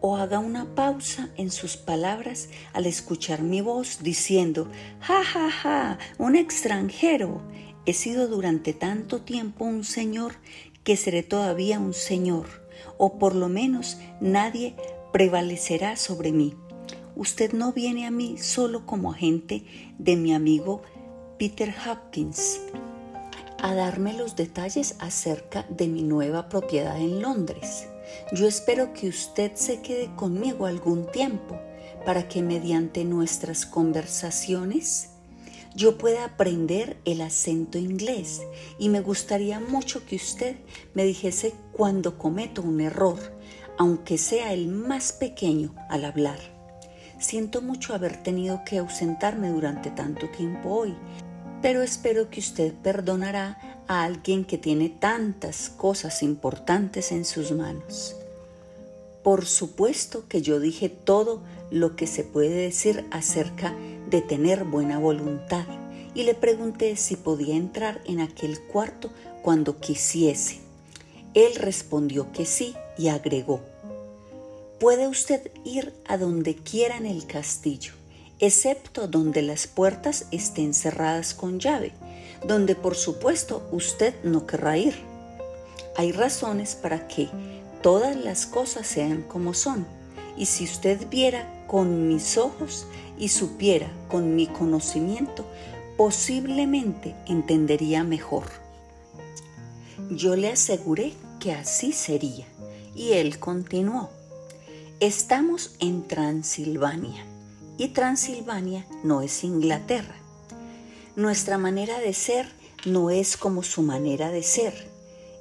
o 0.07 0.17
haga 0.17 0.37
una 0.37 0.75
pausa 0.75 1.29
en 1.35 1.49
sus 1.49 1.77
palabras 1.77 2.49
al 2.73 2.85
escuchar 2.85 3.41
mi 3.41 3.61
voz 3.61 4.03
diciendo, 4.03 4.69
ja, 4.99 5.23
ja, 5.23 5.49
ja, 5.49 5.97
un 6.19 6.35
extranjero. 6.35 7.41
He 7.87 7.93
sido 7.93 8.27
durante 8.27 8.73
tanto 8.73 9.21
tiempo 9.21 9.65
un 9.65 9.83
señor 9.83 10.33
que 10.83 10.95
seré 10.95 11.23
todavía 11.23 11.79
un 11.79 11.95
señor, 11.95 12.45
o 12.99 13.17
por 13.17 13.33
lo 13.33 13.49
menos 13.49 13.97
nadie 14.21 14.75
prevalecerá 15.11 15.95
sobre 15.95 16.31
mí. 16.31 16.53
Usted 17.15 17.53
no 17.53 17.73
viene 17.73 18.05
a 18.05 18.11
mí 18.11 18.37
solo 18.37 18.85
como 18.85 19.11
agente 19.11 19.65
de 19.97 20.17
mi 20.17 20.35
amigo 20.35 20.83
Peter 21.39 21.73
Hopkins 21.83 22.61
a 23.57 23.73
darme 23.73 24.13
los 24.13 24.35
detalles 24.35 24.97
acerca 24.99 25.65
de 25.69 25.87
mi 25.87 26.03
nueva 26.03 26.47
propiedad 26.47 26.95
en 26.95 27.23
Londres. 27.23 27.87
Yo 28.33 28.47
espero 28.47 28.93
que 28.93 29.07
usted 29.07 29.53
se 29.55 29.81
quede 29.81 30.15
conmigo 30.15 30.65
algún 30.65 31.11
tiempo 31.11 31.59
para 32.05 32.27
que 32.27 32.41
mediante 32.41 33.03
nuestras 33.03 33.65
conversaciones 33.65 35.09
yo 35.75 35.97
pueda 35.97 36.23
aprender 36.23 36.97
el 37.03 37.19
acento 37.19 37.77
inglés 37.77 38.41
y 38.79 38.87
me 38.87 39.01
gustaría 39.01 39.59
mucho 39.59 40.05
que 40.05 40.15
usted 40.15 40.55
me 40.93 41.03
dijese 41.03 41.53
cuando 41.73 42.17
cometo 42.17 42.61
un 42.61 42.79
error, 42.79 43.19
aunque 43.77 44.17
sea 44.17 44.53
el 44.53 44.69
más 44.69 45.11
pequeño 45.11 45.75
al 45.89 46.05
hablar. 46.05 46.39
Siento 47.19 47.61
mucho 47.61 47.93
haber 47.93 48.23
tenido 48.23 48.61
que 48.65 48.77
ausentarme 48.77 49.49
durante 49.49 49.89
tanto 49.89 50.29
tiempo 50.29 50.69
hoy, 50.69 50.95
pero 51.61 51.81
espero 51.81 52.29
que 52.29 52.39
usted 52.39 52.73
perdonará 52.75 53.74
a 53.87 54.03
alguien 54.03 54.45
que 54.45 54.57
tiene 54.57 54.89
tantas 54.89 55.69
cosas 55.69 56.23
importantes 56.23 57.11
en 57.11 57.25
sus 57.25 57.51
manos. 57.51 58.15
Por 59.23 59.45
supuesto 59.45 60.27
que 60.27 60.41
yo 60.41 60.59
dije 60.59 60.89
todo 60.89 61.41
lo 61.71 61.95
que 61.95 62.07
se 62.07 62.23
puede 62.23 62.55
decir 62.55 63.05
acerca 63.11 63.73
de 64.09 64.21
tener 64.21 64.65
buena 64.65 64.99
voluntad 64.99 65.65
y 66.13 66.23
le 66.23 66.35
pregunté 66.35 66.95
si 66.95 67.15
podía 67.15 67.55
entrar 67.55 68.01
en 68.05 68.19
aquel 68.19 68.59
cuarto 68.61 69.09
cuando 69.41 69.79
quisiese. 69.79 70.59
Él 71.33 71.55
respondió 71.55 72.31
que 72.31 72.45
sí 72.45 72.75
y 72.97 73.09
agregó, 73.09 73.61
Puede 74.79 75.07
usted 75.07 75.51
ir 75.63 75.93
a 76.05 76.17
donde 76.17 76.55
quiera 76.55 76.97
en 76.97 77.05
el 77.05 77.25
castillo, 77.25 77.93
excepto 78.39 79.07
donde 79.07 79.41
las 79.41 79.67
puertas 79.67 80.27
estén 80.31 80.73
cerradas 80.73 81.33
con 81.33 81.59
llave, 81.59 81.93
donde 82.47 82.75
por 82.75 82.95
supuesto 82.95 83.67
usted 83.71 84.13
no 84.23 84.45
querrá 84.45 84.77
ir. 84.77 84.95
Hay 85.97 86.11
razones 86.11 86.75
para 86.75 87.07
que 87.07 87.29
todas 87.81 88.15
las 88.15 88.45
cosas 88.45 88.87
sean 88.87 89.23
como 89.23 89.53
son, 89.53 89.85
y 90.37 90.45
si 90.45 90.65
usted 90.65 91.07
viera 91.09 91.65
con 91.67 92.07
mis 92.07 92.37
ojos 92.37 92.85
y 93.17 93.29
supiera 93.29 93.91
con 94.09 94.35
mi 94.35 94.47
conocimiento, 94.47 95.45
posiblemente 95.97 97.15
entendería 97.27 98.03
mejor. 98.03 98.43
Yo 100.09 100.35
le 100.35 100.51
aseguré 100.51 101.13
que 101.39 101.53
así 101.53 101.93
sería, 101.93 102.45
y 102.93 103.13
él 103.13 103.39
continuó. 103.39 104.09
Estamos 104.99 105.75
en 105.79 106.07
Transilvania 106.07 107.25
y 107.77 107.89
Transilvania 107.89 108.85
no 109.03 109.21
es 109.21 109.43
Inglaterra. 109.43 110.15
Nuestra 111.15 111.57
manera 111.57 111.99
de 111.99 112.13
ser 112.13 112.47
no 112.85 113.09
es 113.09 113.37
como 113.37 113.63
su 113.63 113.81
manera 113.81 114.31
de 114.31 114.43
ser 114.43 114.73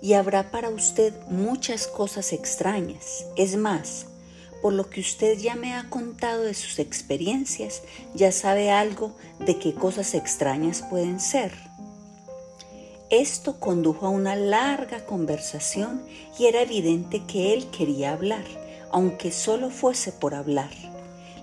y 0.01 0.15
habrá 0.15 0.51
para 0.51 0.69
usted 0.69 1.15
muchas 1.29 1.87
cosas 1.87 2.33
extrañas. 2.33 3.27
Es 3.37 3.57
más, 3.57 4.07
por 4.63 4.73
lo 4.73 4.89
que 4.91 5.01
usted 5.01 5.39
ya 5.39 5.55
me 5.55 5.75
ha 5.75 5.89
contado 5.91 6.43
de 6.43 6.55
sus 6.55 6.79
experiencias, 6.79 7.83
ya 8.15 8.33
sabe 8.33 8.71
algo 8.71 9.15
de 9.39 9.59
qué 9.59 9.75
cosas 9.75 10.15
extrañas 10.15 10.83
pueden 10.83 11.21
ser. 11.21 11.53
Esto 13.11 13.61
condujo 13.61 14.07
a 14.07 14.11
una 14.11 14.37
larga 14.37 15.07
conversación 15.07 16.03
y 16.39 16.47
era 16.47 16.63
evidente 16.63 17.25
que 17.27 17.53
él 17.55 17.71
quería 17.71 18.13
hablar 18.13 18.45
aunque 18.95 19.33
solo 19.33 19.71
fuese 19.71 20.13
por 20.13 20.37
hablar. 20.37 20.71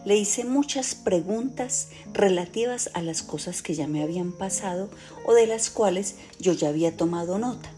Le 0.03 0.17
hice 0.17 0.45
muchas 0.45 0.95
preguntas 0.95 1.89
relativas 2.11 2.89
a 2.93 3.01
las 3.03 3.21
cosas 3.21 3.61
que 3.61 3.75
ya 3.75 3.87
me 3.87 4.01
habían 4.01 4.31
pasado 4.31 4.89
o 5.25 5.33
de 5.33 5.45
las 5.45 5.69
cuales 5.69 6.15
yo 6.39 6.53
ya 6.53 6.69
había 6.69 6.97
tomado 6.97 7.37
nota. 7.37 7.69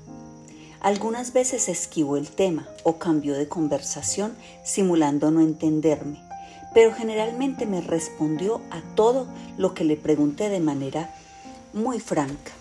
Algunas 0.79 1.33
veces 1.33 1.67
esquivó 1.67 2.15
el 2.15 2.29
tema 2.29 2.67
o 2.83 2.97
cambió 2.97 3.35
de 3.35 3.47
conversación 3.47 4.35
simulando 4.63 5.31
no 5.31 5.41
entenderme, 5.41 6.21
pero 6.73 6.93
generalmente 6.93 7.65
me 7.65 7.81
respondió 7.81 8.61
a 8.69 8.81
todo 8.95 9.27
lo 9.57 9.73
que 9.73 9.83
le 9.83 9.97
pregunté 9.97 10.49
de 10.49 10.59
manera 10.59 11.13
muy 11.73 11.99
franca. 11.99 12.51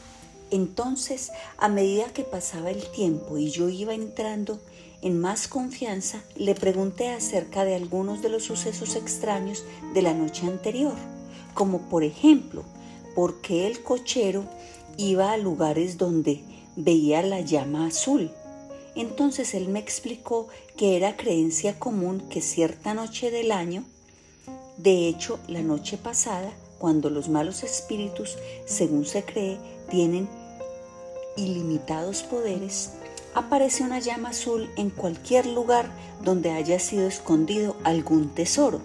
Entonces, 0.50 1.30
a 1.56 1.68
medida 1.68 2.12
que 2.12 2.24
pasaba 2.24 2.70
el 2.70 2.84
tiempo 2.90 3.38
y 3.38 3.50
yo 3.50 3.68
iba 3.68 3.94
entrando 3.94 4.60
en 5.02 5.20
más 5.20 5.48
confianza, 5.48 6.22
le 6.36 6.54
pregunté 6.54 7.10
acerca 7.10 7.64
de 7.64 7.74
algunos 7.74 8.22
de 8.22 8.28
los 8.28 8.44
sucesos 8.44 8.94
extraños 8.96 9.64
de 9.94 10.02
la 10.02 10.14
noche 10.14 10.46
anterior, 10.46 10.94
como 11.54 11.82
por 11.88 12.04
ejemplo, 12.04 12.64
por 13.14 13.40
qué 13.40 13.66
el 13.66 13.82
cochero 13.82 14.44
iba 14.96 15.32
a 15.32 15.36
lugares 15.36 15.98
donde 15.98 16.44
veía 16.76 17.22
la 17.22 17.40
llama 17.40 17.86
azul. 17.86 18.30
Entonces 18.94 19.54
él 19.54 19.68
me 19.68 19.80
explicó 19.80 20.48
que 20.76 20.96
era 20.96 21.16
creencia 21.16 21.78
común 21.78 22.22
que 22.30 22.40
cierta 22.40 22.94
noche 22.94 23.30
del 23.30 23.52
año, 23.52 23.84
de 24.76 25.08
hecho 25.08 25.38
la 25.48 25.62
noche 25.62 25.96
pasada, 25.96 26.52
cuando 26.78 27.10
los 27.10 27.28
malos 27.28 27.62
espíritus, 27.62 28.36
según 28.64 29.04
se 29.04 29.24
cree, 29.24 29.58
tienen 29.90 30.28
ilimitados 31.36 32.22
poderes, 32.22 32.90
aparece 33.34 33.82
una 33.84 33.98
llama 33.98 34.30
azul 34.30 34.70
en 34.76 34.90
cualquier 34.90 35.46
lugar 35.46 35.90
donde 36.22 36.50
haya 36.50 36.78
sido 36.78 37.06
escondido 37.06 37.76
algún 37.84 38.28
tesoro. 38.28 38.80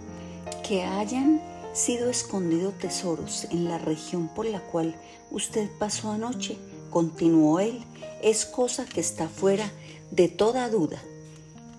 Que 0.67 0.83
hayan 0.83 1.41
sido 1.73 2.09
escondido 2.09 2.71
tesoros 2.71 3.47
en 3.51 3.65
la 3.65 3.77
región 3.77 4.27
por 4.27 4.45
la 4.45 4.59
cual 4.59 4.95
usted 5.31 5.69
pasó 5.77 6.11
anoche, 6.11 6.57
continuó 6.89 7.59
él, 7.59 7.83
es 8.21 8.45
cosa 8.45 8.85
que 8.85 8.99
está 8.99 9.27
fuera 9.27 9.69
de 10.11 10.27
toda 10.27 10.69
duda. 10.69 11.01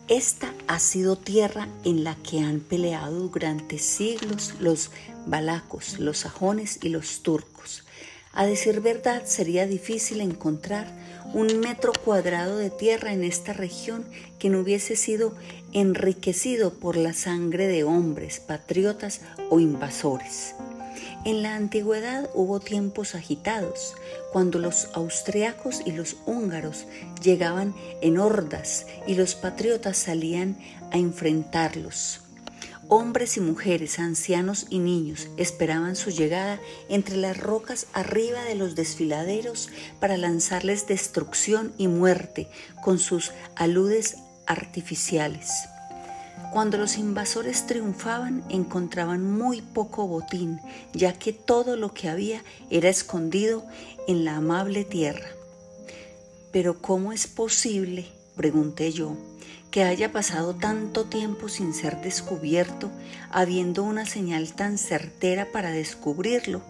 Esta 0.06 0.54
ha 0.68 0.78
sido 0.78 1.16
tierra 1.16 1.68
en 1.84 2.04
la 2.04 2.14
que 2.16 2.40
han 2.40 2.60
peleado 2.60 3.28
durante 3.28 3.78
siglos 3.78 4.54
los 4.58 4.90
balacos, 5.26 5.98
los 5.98 6.18
sajones 6.18 6.78
y 6.82 6.88
los 6.88 7.22
turcos. 7.22 7.84
A 8.32 8.46
decir 8.46 8.80
verdad, 8.80 9.25
sería 9.26 9.66
difícil 9.66 10.20
encontrar 10.20 10.87
un 11.35 11.61
metro 11.61 11.92
cuadrado 12.04 12.56
de 12.56 12.70
tierra 12.70 13.12
en 13.12 13.25
esta 13.25 13.52
región 13.52 14.04
que 14.38 14.49
no 14.50 14.61
hubiese 14.61 14.97
sido 14.97 15.35
enriquecido 15.73 16.73
por 16.73 16.97
la 16.97 17.12
sangre 17.12 17.66
de 17.66 17.85
hombres, 17.85 18.40
patriotas 18.40 19.20
o 19.50 19.61
invasores. 19.61 20.54
En 21.25 21.42
la 21.42 21.56
antigüedad 21.56 22.30
hubo 22.32 22.61
tiempos 22.61 23.14
agitados, 23.14 23.94
cuando 24.32 24.58
los 24.58 24.88
austriacos 24.94 25.82
y 25.85 25.92
los 25.92 26.16
húngaros 26.26 26.87
llegaban 27.23 27.75
en 28.00 28.18
hordas 28.18 28.87
y 29.06 29.14
los 29.14 29.35
patriotas 29.35 29.99
salían 29.99 30.56
a 30.90 30.99
enfrentarlos. 30.99 32.20
Hombres 32.90 33.37
y 33.37 33.40
mujeres, 33.40 33.99
ancianos 33.99 34.66
y 34.71 34.78
niños 34.78 35.28
esperaban 35.37 35.95
su 35.95 36.09
llegada 36.09 36.59
entre 36.88 37.18
las 37.18 37.37
rocas 37.37 37.87
arriba 37.92 38.42
de 38.45 38.54
los 38.54 38.76
desfiladeros 38.76 39.68
para 40.00 40.16
lanzarles 40.16 40.87
destrucción 40.87 41.75
y 41.76 41.87
muerte 41.87 42.49
con 42.83 42.99
sus 42.99 43.33
aludes 43.57 44.16
artificiales. 44.47 45.50
Cuando 46.50 46.78
los 46.78 46.97
invasores 46.97 47.66
triunfaban 47.66 48.42
encontraban 48.49 49.23
muy 49.23 49.61
poco 49.61 50.07
botín, 50.07 50.59
ya 50.95 51.12
que 51.12 51.35
todo 51.35 51.76
lo 51.76 51.92
que 51.92 52.09
había 52.09 52.42
era 52.71 52.88
escondido 52.88 53.66
en 54.07 54.25
la 54.25 54.37
amable 54.37 54.87
tierra. 54.87 55.28
Pero 56.52 56.80
¿cómo 56.80 57.12
es 57.12 57.26
posible, 57.26 58.07
pregunté 58.35 58.92
yo, 58.92 59.14
que 59.70 59.82
haya 59.84 60.12
pasado 60.12 60.54
tanto 60.54 61.04
tiempo 61.04 61.48
sin 61.48 61.75
ser 61.75 62.00
descubierto, 62.00 62.90
habiendo 63.30 63.82
una 63.82 64.06
señal 64.06 64.52
tan 64.54 64.78
certera 64.78 65.52
para 65.52 65.70
descubrirlo, 65.70 66.62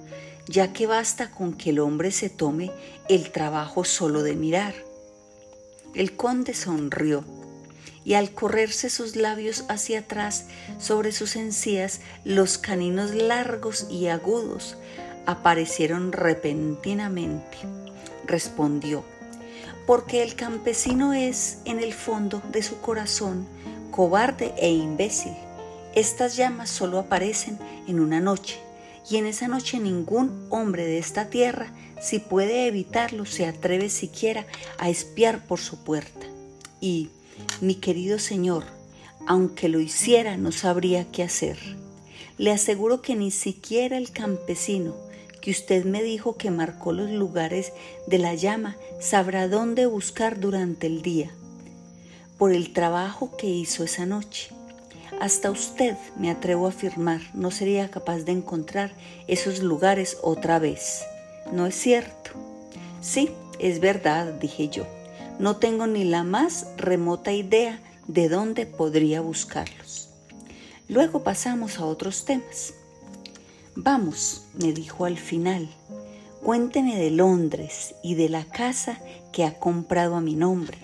ya 0.47 0.73
que 0.73 0.87
basta 0.87 1.31
con 1.31 1.55
que 1.55 1.71
el 1.71 1.79
hombre 1.79 2.11
se 2.11 2.31
tome 2.31 2.71
el 3.09 3.31
trabajo 3.31 3.85
solo 3.85 4.23
de 4.23 4.35
mirar. 4.35 4.75
El 5.95 6.17
conde 6.17 6.55
sonrió 6.55 7.25
y 8.05 8.15
al 8.15 8.31
correrse 8.31 8.91
sus 8.91 9.17
labios 9.17 9.65
hacia 9.69 10.01
atrás 10.01 10.47
sobre 10.79 11.13
sus 11.13 11.37
encías, 11.37 12.01
los 12.25 12.57
caninos 12.59 13.15
largos 13.15 13.87
y 13.91 14.07
agudos 14.07 14.77
aparecieron 15.27 16.13
repentinamente. 16.13 17.59
Respondió, 18.27 19.05
porque 19.89 20.23
el 20.23 20.35
campesino 20.35 21.15
es, 21.15 21.61
en 21.65 21.81
el 21.81 21.95
fondo 21.95 22.43
de 22.53 22.63
su 22.63 22.79
corazón, 22.83 23.49
cobarde 23.91 24.53
e 24.59 24.71
imbécil. 24.71 25.33
Estas 25.95 26.37
llamas 26.37 26.69
solo 26.69 26.99
aparecen 26.99 27.59
en 27.87 27.99
una 27.99 28.21
noche, 28.21 28.59
y 29.09 29.17
en 29.17 29.25
esa 29.25 29.49
noche 29.49 29.81
ningún 29.81 30.47
hombre 30.51 30.85
de 30.85 30.99
esta 30.99 31.31
tierra, 31.31 31.73
si 32.03 32.19
puede 32.19 32.67
evitarlo, 32.67 33.25
se 33.25 33.47
atreve 33.47 33.89
siquiera 33.89 34.45
a 34.77 34.91
espiar 34.91 35.47
por 35.47 35.59
su 35.59 35.83
puerta. 35.83 36.27
Y, 36.83 37.09
mi 37.63 37.77
querido 37.77 38.19
señor, 38.19 38.65
aunque 39.27 39.71
lo 39.71 39.81
hiciera, 39.81 40.37
no 40.37 40.53
sabría 40.53 41.11
qué 41.11 41.23
hacer. 41.23 41.57
Le 42.37 42.53
aseguro 42.53 43.01
que 43.01 43.17
ni 43.17 43.31
siquiera 43.31 43.97
el 43.97 44.13
campesino, 44.13 44.95
que 45.49 45.53
usted 45.53 45.87
me 45.87 46.03
dijo 46.03 46.37
que 46.37 46.51
marcó 46.51 46.93
los 46.93 47.09
lugares 47.09 47.73
de 48.07 48.19
la 48.19 48.35
llama, 48.35 48.77
sabrá 49.01 49.49
dónde 49.49 49.87
buscar 49.87 50.41
durante 50.41 50.87
el 50.87 51.01
día, 51.01 51.31
por 52.37 52.53
el 52.53 52.75
trabajo 52.75 53.35
que 53.39 53.47
hizo 53.47 53.83
esa 53.83 54.05
noche. 54.05 54.51
Hasta 55.23 55.51
usted, 55.51 55.97
me 56.19 56.31
atrevo 56.31 56.67
a 56.67 56.69
afirmar, 56.69 57.23
no 57.33 57.51
sería 57.51 57.91
capaz 57.91 58.25
de 58.25 58.33
encontrar 58.33 58.93
esos 59.27 59.61
lugares 59.61 60.19
otra 60.21 60.59
vez. 60.59 61.07
¿No 61.51 61.65
es 61.65 61.77
cierto? 61.77 62.33
Sí, 63.01 63.31
es 63.59 63.81
verdad, 63.81 64.35
dije 64.35 64.69
yo. 64.69 64.87
No 65.39 65.57
tengo 65.57 65.87
ni 65.87 66.05
la 66.05 66.25
más 66.25 66.67
remota 66.77 67.33
idea 67.33 67.81
de 68.07 68.29
dónde 68.29 68.67
podría 68.67 69.23
buscarlos. 69.23 70.11
Luego 70.91 71.23
pasamos 71.23 71.79
a 71.79 71.87
otros 71.87 72.27
temas. 72.27 72.75
Vamos, 73.81 74.43
me 74.55 74.73
dijo 74.73 75.05
al 75.05 75.17
final, 75.19 75.69
cuénteme 76.43 76.97
de 76.97 77.13
Londres 77.13 77.95
y 78.03 78.17
de 78.17 78.29
la 78.29 78.45
casa 78.45 78.99
que 79.31 79.45
ha 79.45 79.61
comprado 79.61 80.17
a 80.17 80.21
mi 80.21 80.35
nombre. 80.35 80.79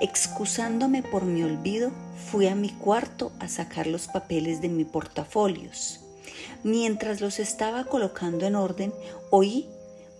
Excusándome 0.00 1.02
por 1.02 1.26
mi 1.26 1.42
olvido, 1.42 1.90
fui 2.30 2.46
a 2.46 2.54
mi 2.54 2.70
cuarto 2.70 3.30
a 3.40 3.48
sacar 3.48 3.86
los 3.86 4.06
papeles 4.08 4.62
de 4.62 4.70
mi 4.70 4.86
portafolios. 4.86 6.00
Mientras 6.64 7.20
los 7.20 7.38
estaba 7.38 7.84
colocando 7.84 8.46
en 8.46 8.54
orden, 8.54 8.94
oí 9.28 9.68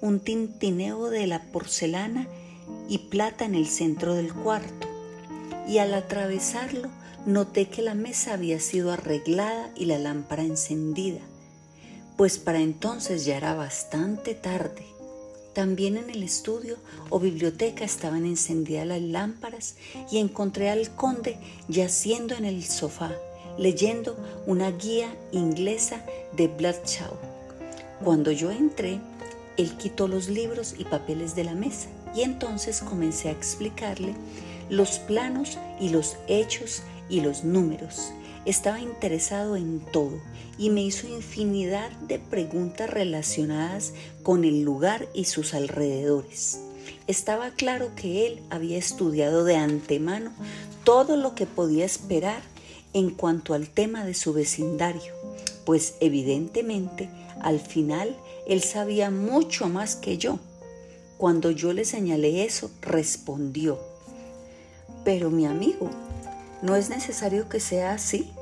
un 0.03 0.21
tintineo 0.21 1.09
de 1.09 1.27
la 1.27 1.41
porcelana 1.53 2.29
y 2.87 2.99
plata 2.99 3.47
en 3.47 3.55
el 3.55 3.67
centro 3.67 4.15
del 4.15 4.35
cuarto, 4.35 4.89
y 5.67 5.79
al 5.79 5.95
atravesarlo 5.95 6.91
noté 7.25 7.71
que 7.71 7.81
la 7.81 7.95
mesa 7.95 8.35
había 8.35 8.61
sido 8.61 8.93
arreglada 8.93 9.71
y 9.75 9.87
la 9.87 9.99
lámpara 9.99 10.43
encendida, 10.43 11.23
pues 12.17 12.39
para 12.39 12.61
entonces 12.61 13.25
ya 13.25 13.37
era 13.37 13.55
bastante 13.55 14.35
tarde. 14.35 14.85
También 15.53 15.97
en 15.97 16.09
el 16.09 16.23
estudio 16.23 16.77
o 17.11 17.19
biblioteca 17.21 17.85
estaban 17.85 18.25
encendidas 18.25 18.87
las 18.87 19.03
lámparas 19.03 19.77
y 20.11 20.19
encontré 20.19 20.71
al 20.71 20.95
conde 20.95 21.37
yaciendo 21.69 22.35
en 22.35 22.47
el 22.47 22.65
sofá, 22.65 23.13
leyendo 23.59 24.17
una 24.47 24.71
guía 24.71 25.15
inglesa 25.31 26.05
de 26.35 26.49
Bradshaw. 26.49 27.13
Cuando 28.03 28.33
yo 28.33 28.51
entré, 28.51 28.99
él 29.59 29.77
quitó 29.77 30.09
los 30.09 30.29
libros 30.29 30.75
y 30.79 30.85
papeles 30.85 31.35
de 31.35 31.45
la 31.45 31.55
mesa 31.55 31.89
y 32.15 32.23
entonces 32.23 32.81
comencé 32.81 33.29
a 33.29 33.33
explicarle 33.33 34.15
los 34.71 34.99
planos 35.01 35.59
y 35.79 35.91
los 35.91 36.17
hechos 36.29 36.83
y 37.11 37.21
los 37.21 37.45
números. 37.45 38.13
Estaba 38.45 38.81
interesado 38.81 39.57
en 39.57 39.81
todo 39.81 40.21
y 40.59 40.71
me 40.71 40.83
hizo 40.83 41.07
infinidad 41.07 41.91
de 42.09 42.19
preguntas 42.19 42.91
relacionadas 42.91 43.93
con 44.23 44.45
el 44.45 44.63
lugar 44.63 45.09
y 45.15 45.25
sus 45.25 45.55
alrededores. 45.55 46.61
Estaba 47.07 47.51
claro 47.51 47.95
que 47.95 48.27
él 48.27 48.43
había 48.51 48.79
estudiado 48.79 49.45
de 49.45 49.57
antemano 49.57 50.33
todo 50.85 51.17
lo 51.17 51.35
que 51.35 51.47
podía 51.47 51.85
esperar 51.85 52.43
en 52.93 53.11
cuanto 53.11 53.55
al 53.55 53.69
tema 53.69 54.05
de 54.05 54.15
su 54.15 54.33
vecindario, 54.33 55.15
pues 55.65 55.95
evidentemente 56.01 57.09
al 57.41 57.61
final 57.61 58.17
él 58.47 58.63
sabía 58.63 59.11
mucho 59.11 59.69
más 59.69 59.97
que 59.97 60.19
yo 60.19 60.39
cuando 61.23 61.53
yo 61.53 61.73
le 61.73 61.85
señalé 61.85 62.45
eso, 62.45 62.69
respondió, 62.81 63.79
pero 65.05 65.31
mi 65.31 65.47
amigo, 65.47 65.89
no 66.63 66.77
es 66.77 66.89
necesario 66.89 67.49
que 67.49 67.61
sea 67.61 67.93
así. 67.93 68.33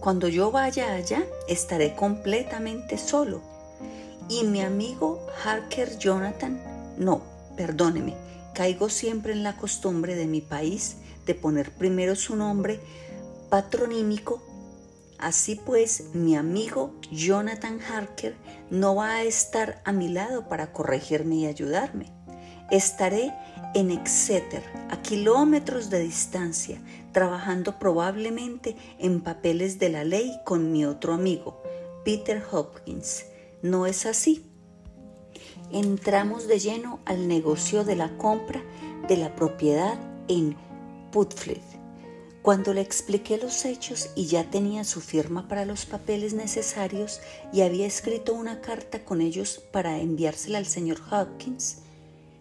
Cuando 0.00 0.28
yo 0.28 0.50
vaya 0.50 0.94
allá, 0.94 1.24
estaré 1.48 1.94
completamente 1.94 2.98
solo. 2.98 3.42
Y 4.28 4.44
mi 4.44 4.60
amigo 4.60 5.26
Harker 5.44 5.98
Jonathan, 5.98 6.60
no, 6.98 7.22
perdóneme, 7.56 8.14
caigo 8.54 8.88
siempre 8.88 9.32
en 9.32 9.42
la 9.42 9.56
costumbre 9.56 10.14
de 10.14 10.26
mi 10.26 10.40
país 10.40 10.96
de 11.26 11.34
poner 11.34 11.72
primero 11.72 12.16
su 12.16 12.36
nombre 12.36 12.80
patronímico. 13.48 14.42
Así 15.18 15.54
pues, 15.54 16.14
mi 16.14 16.34
amigo 16.34 16.94
Jonathan 17.10 17.80
Harker 17.82 18.34
no 18.70 18.94
va 18.94 19.16
a 19.16 19.22
estar 19.22 19.82
a 19.84 19.92
mi 19.92 20.08
lado 20.08 20.48
para 20.48 20.72
corregirme 20.72 21.36
y 21.36 21.46
ayudarme. 21.46 22.10
Estaré 22.70 23.32
en 23.74 23.90
Exeter, 23.90 24.62
a 24.90 25.02
kilómetros 25.02 25.90
de 25.90 26.00
distancia, 26.00 26.80
trabajando 27.12 27.78
probablemente 27.78 28.76
en 28.98 29.20
papeles 29.20 29.78
de 29.78 29.88
la 29.88 30.04
ley 30.04 30.40
con 30.44 30.70
mi 30.70 30.84
otro 30.84 31.12
amigo, 31.12 31.62
Peter 32.04 32.42
Hopkins. 32.52 33.24
¿No 33.62 33.86
es 33.86 34.06
así? 34.06 34.46
Entramos 35.72 36.46
de 36.46 36.58
lleno 36.58 37.00
al 37.04 37.26
negocio 37.28 37.84
de 37.84 37.96
la 37.96 38.16
compra 38.16 38.62
de 39.08 39.16
la 39.16 39.34
propiedad 39.34 39.98
en 40.28 40.56
Putfleet. 41.10 41.62
Cuando 42.42 42.72
le 42.72 42.80
expliqué 42.80 43.36
los 43.36 43.64
hechos 43.64 44.10
y 44.14 44.26
ya 44.26 44.50
tenía 44.50 44.84
su 44.84 45.00
firma 45.00 45.46
para 45.46 45.64
los 45.64 45.86
papeles 45.86 46.32
necesarios 46.32 47.20
y 47.52 47.60
había 47.60 47.86
escrito 47.86 48.32
una 48.32 48.60
carta 48.60 49.04
con 49.04 49.20
ellos 49.20 49.60
para 49.72 49.98
enviársela 49.98 50.58
al 50.58 50.66
señor 50.66 51.00
Hopkins, 51.10 51.82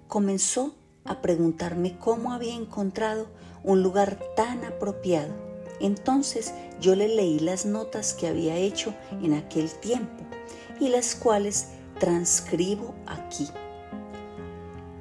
comenzó 0.10 0.76
a 1.06 1.22
preguntarme 1.22 1.98
cómo 1.98 2.34
había 2.34 2.56
encontrado 2.56 3.28
un 3.64 3.84
lugar 3.84 4.20
tan 4.36 4.66
apropiado. 4.66 5.34
Entonces 5.80 6.54
yo 6.82 6.96
le 6.96 7.08
leí 7.08 7.40
las 7.40 7.66
notas 7.66 8.14
que 8.14 8.28
había 8.28 8.58
hecho 8.58 8.94
en 9.24 9.34
aquel 9.34 9.72
tiempo 9.72 10.26
y 10.80 10.90
las 10.90 11.16
cuales 11.16 11.68
transcribo 12.00 12.96
aquí. 13.06 13.48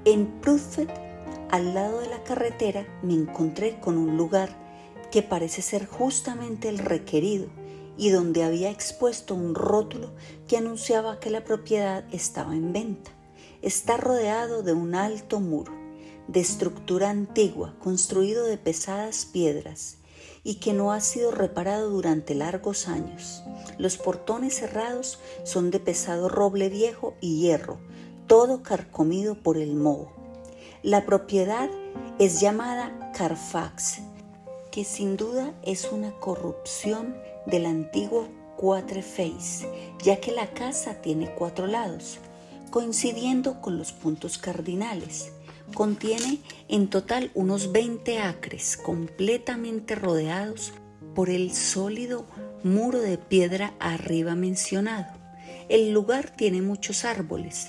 En 0.04 0.26
Prudfet, 0.40 0.90
al 1.50 1.74
lado 1.74 2.00
de 2.00 2.08
la 2.08 2.22
carretera, 2.22 2.86
me 3.02 3.14
encontré 3.14 3.80
con 3.80 3.96
un 3.96 4.16
lugar 4.16 4.50
que 5.10 5.22
parece 5.22 5.62
ser 5.62 5.86
justamente 5.86 6.68
el 6.68 6.78
requerido 6.78 7.46
y 7.96 8.10
donde 8.10 8.44
había 8.44 8.70
expuesto 8.70 9.34
un 9.34 9.54
rótulo 9.54 10.12
que 10.46 10.58
anunciaba 10.58 11.18
que 11.18 11.30
la 11.30 11.44
propiedad 11.44 12.04
estaba 12.12 12.54
en 12.54 12.72
venta. 12.74 13.17
Está 13.60 13.96
rodeado 13.96 14.62
de 14.62 14.72
un 14.72 14.94
alto 14.94 15.40
muro, 15.40 15.72
de 16.28 16.38
estructura 16.38 17.10
antigua, 17.10 17.74
construido 17.80 18.44
de 18.44 18.56
pesadas 18.56 19.24
piedras 19.24 19.96
y 20.44 20.56
que 20.60 20.72
no 20.72 20.92
ha 20.92 21.00
sido 21.00 21.32
reparado 21.32 21.90
durante 21.90 22.36
largos 22.36 22.86
años. 22.86 23.42
Los 23.76 23.96
portones 23.96 24.54
cerrados 24.54 25.18
son 25.42 25.72
de 25.72 25.80
pesado 25.80 26.28
roble 26.28 26.68
viejo 26.68 27.14
y 27.20 27.40
hierro, 27.40 27.80
todo 28.28 28.62
carcomido 28.62 29.34
por 29.42 29.56
el 29.56 29.74
moho. 29.74 30.12
La 30.84 31.04
propiedad 31.04 31.68
es 32.20 32.40
llamada 32.40 33.10
Carfax, 33.12 33.98
que 34.70 34.84
sin 34.84 35.16
duda 35.16 35.52
es 35.64 35.90
una 35.90 36.12
corrupción 36.20 37.16
del 37.46 37.66
antiguo 37.66 38.28
Quatre 38.56 39.02
Face, 39.02 39.68
ya 40.00 40.20
que 40.20 40.30
la 40.30 40.52
casa 40.52 41.00
tiene 41.02 41.34
cuatro 41.34 41.66
lados, 41.66 42.20
coincidiendo 42.68 43.60
con 43.60 43.78
los 43.78 43.92
puntos 43.92 44.38
cardinales. 44.38 45.32
Contiene 45.74 46.40
en 46.68 46.88
total 46.88 47.30
unos 47.34 47.72
20 47.72 48.20
acres 48.20 48.76
completamente 48.76 49.94
rodeados 49.94 50.72
por 51.14 51.30
el 51.30 51.52
sólido 51.52 52.26
muro 52.62 53.00
de 53.00 53.18
piedra 53.18 53.74
arriba 53.78 54.34
mencionado. 54.34 55.12
El 55.68 55.92
lugar 55.92 56.30
tiene 56.30 56.62
muchos 56.62 57.04
árboles, 57.04 57.68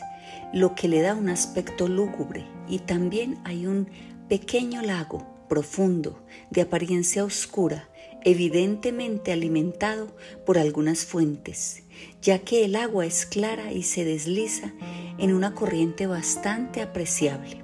lo 0.54 0.76
que 0.76 0.88
le 0.88 1.02
da 1.02 1.16
un 1.16 1.30
aspecto 1.30 1.88
lúgubre 1.88 2.46
y 2.68 2.80
también 2.80 3.40
hay 3.44 3.68
un 3.68 3.90
pequeño 4.30 4.82
lago 4.82 5.26
profundo 5.50 6.24
de 6.50 6.62
apariencia 6.62 7.26
oscura, 7.26 7.90
evidentemente 8.24 9.32
alimentado 9.32 10.08
por 10.46 10.58
algunas 10.58 11.06
fuentes, 11.06 11.84
ya 12.22 12.40
que 12.40 12.66
el 12.66 12.76
agua 12.76 13.06
es 13.06 13.26
clara 13.26 13.72
y 13.72 13.84
se 13.84 14.06
desliza 14.06 14.74
en 15.18 15.34
una 15.34 15.54
corriente 15.54 16.08
bastante 16.08 16.82
apreciable. 16.82 17.62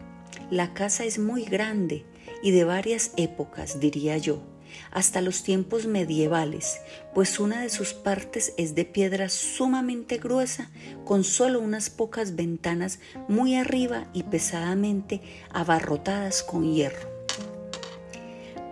La 0.49 0.73
casa 0.73 1.05
es 1.05 1.19
muy 1.19 1.43
grande 1.43 2.05
y 2.43 2.51
de 2.51 2.63
varias 2.63 3.11
épocas, 3.17 3.79
diría 3.79 4.17
yo, 4.17 4.43
hasta 4.91 5.21
los 5.21 5.43
tiempos 5.43 5.87
medievales, 5.87 6.79
pues 7.13 7.39
una 7.39 7.61
de 7.61 7.69
sus 7.69 7.93
partes 7.93 8.53
es 8.57 8.75
de 8.75 8.85
piedra 8.85 9.29
sumamente 9.29 10.17
gruesa, 10.17 10.69
con 11.05 11.23
solo 11.23 11.59
unas 11.59 11.89
pocas 11.89 12.35
ventanas 12.35 12.99
muy 13.27 13.55
arriba 13.55 14.07
y 14.13 14.23
pesadamente 14.23 15.21
abarrotadas 15.51 16.43
con 16.43 16.73
hierro. 16.73 17.14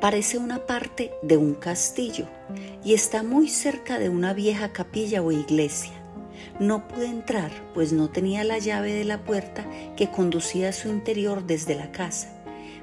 Parece 0.04 0.38
una 0.38 0.66
parte 0.66 1.14
de 1.22 1.38
un 1.38 1.54
castillo 1.54 2.28
y 2.84 2.94
está 2.94 3.24
muy 3.24 3.48
cerca 3.48 4.00
de 4.00 4.10
una 4.10 4.34
vieja 4.34 4.74
capilla 4.74 5.22
o 5.22 5.32
iglesia. 5.32 5.94
No 6.60 6.90
pude 6.90 7.06
entrar, 7.06 7.54
pues 7.74 7.94
no 7.94 8.10
tenía 8.10 8.44
la 8.44 8.58
llave 8.58 8.92
de 8.92 9.06
la 9.06 9.24
puerta 9.24 9.66
que 9.96 10.12
conducía 10.12 10.68
a 10.68 10.74
su 10.74 10.90
interior 10.90 11.46
desde 11.46 11.76
la 11.76 11.94
casa, 11.94 12.38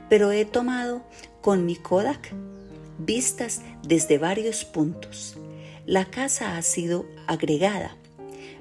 pero 0.09 0.33
he 0.33 0.47
tomado 0.47 1.03
con 1.43 1.67
mi 1.67 1.77
Kodak 1.77 2.33
vistas 2.97 3.61
desde 3.87 4.17
varios 4.17 4.65
puntos. 4.65 5.37
La 5.85 6.07
casa 6.07 6.57
ha 6.57 6.63
sido 6.63 7.05
agregada, 7.27 7.99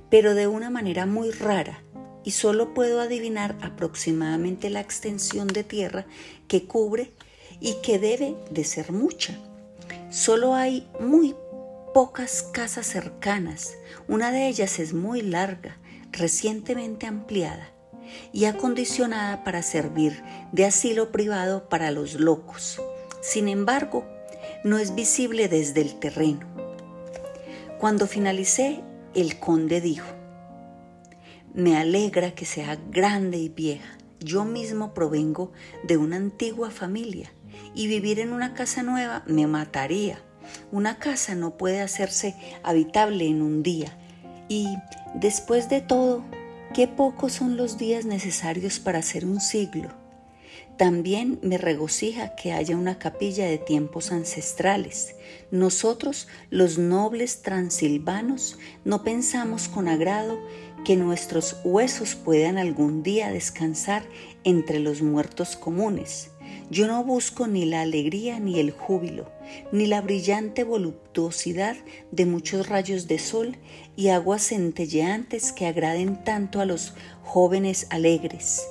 pero 0.09 0.35
de 0.35 0.47
una 0.47 0.69
manera 0.69 1.05
muy 1.05 1.31
rara, 1.31 1.81
y 2.25 2.31
solo 2.31 2.73
puedo 2.73 2.99
adivinar 2.99 3.55
aproximadamente 3.61 4.69
la 4.69 4.81
extensión 4.81 5.47
de 5.47 5.63
tierra 5.63 6.05
que 6.49 6.65
cubre 6.65 7.13
y 7.59 7.75
que 7.81 7.99
debe 7.99 8.35
de 8.51 8.63
ser 8.63 8.91
mucha. 8.91 9.37
Solo 10.09 10.55
hay 10.55 10.87
muy 10.99 11.35
pocas 11.93 12.43
casas 12.43 12.87
cercanas, 12.87 13.75
una 14.07 14.31
de 14.31 14.47
ellas 14.47 14.79
es 14.79 14.93
muy 14.93 15.21
larga, 15.21 15.77
recientemente 16.11 17.07
ampliada 17.07 17.71
y 18.31 18.45
acondicionada 18.45 19.43
para 19.43 19.61
servir 19.61 20.23
de 20.51 20.65
asilo 20.65 21.11
privado 21.11 21.69
para 21.69 21.91
los 21.91 22.15
locos. 22.15 22.81
Sin 23.21 23.47
embargo, 23.47 24.05
no 24.63 24.77
es 24.77 24.95
visible 24.95 25.47
desde 25.47 25.81
el 25.81 25.99
terreno. 25.99 26.47
Cuando 27.79 28.07
finalicé, 28.07 28.81
el 29.13 29.39
conde 29.39 29.81
dijo, 29.81 30.07
me 31.53 31.77
alegra 31.77 32.31
que 32.31 32.45
sea 32.45 32.77
grande 32.89 33.37
y 33.37 33.49
vieja. 33.49 33.97
Yo 34.19 34.43
mismo 34.45 34.93
provengo 34.93 35.51
de 35.83 35.97
una 35.97 36.17
antigua 36.17 36.71
familia 36.71 37.31
y 37.73 37.87
vivir 37.87 38.19
en 38.19 38.33
una 38.33 38.53
casa 38.53 38.83
nueva 38.83 39.23
me 39.25 39.47
mataría. 39.47 40.21
Una 40.71 40.97
casa 40.97 41.35
no 41.35 41.57
puede 41.57 41.81
hacerse 41.81 42.35
habitable 42.63 43.27
en 43.27 43.41
un 43.41 43.63
día. 43.63 43.97
Y 44.47 44.67
después 45.15 45.69
de 45.69 45.81
todo, 45.81 46.23
qué 46.73 46.87
pocos 46.87 47.33
son 47.33 47.57
los 47.57 47.77
días 47.77 48.05
necesarios 48.05 48.79
para 48.79 48.99
hacer 48.99 49.25
un 49.25 49.39
siglo. 49.39 49.89
También 50.79 51.39
me 51.43 51.57
regocija 51.57 52.35
que 52.35 52.53
haya 52.53 52.77
una 52.77 52.99
capilla 52.99 53.45
de 53.45 53.57
tiempos 53.57 54.13
ancestrales. 54.13 55.15
Nosotros, 55.51 56.29
los 56.49 56.77
nobles 56.77 57.41
transilvanos, 57.41 58.57
no 58.85 59.03
pensamos 59.03 59.67
con 59.67 59.89
agrado 59.89 60.39
que 60.85 60.95
nuestros 60.95 61.57
huesos 61.65 62.15
puedan 62.15 62.57
algún 62.57 63.03
día 63.03 63.29
descansar 63.29 64.03
entre 64.45 64.79
los 64.79 65.01
muertos 65.01 65.57
comunes. 65.57 66.31
Yo 66.71 66.85
no 66.85 67.03
busco 67.03 67.47
ni 67.47 67.65
la 67.65 67.81
alegría 67.81 68.39
ni 68.39 68.59
el 68.59 68.69
júbilo, 68.69 69.31
ni 69.71 69.87
la 69.87 70.01
brillante 70.01 70.63
voluptuosidad 70.63 71.75
de 72.11 72.27
muchos 72.27 72.69
rayos 72.69 73.07
de 73.07 73.17
sol 73.17 73.57
y 73.95 74.09
aguas 74.09 74.49
centelleantes 74.49 75.51
que 75.51 75.65
agraden 75.65 76.23
tanto 76.23 76.61
a 76.61 76.65
los 76.65 76.93
jóvenes 77.23 77.87
alegres. 77.89 78.61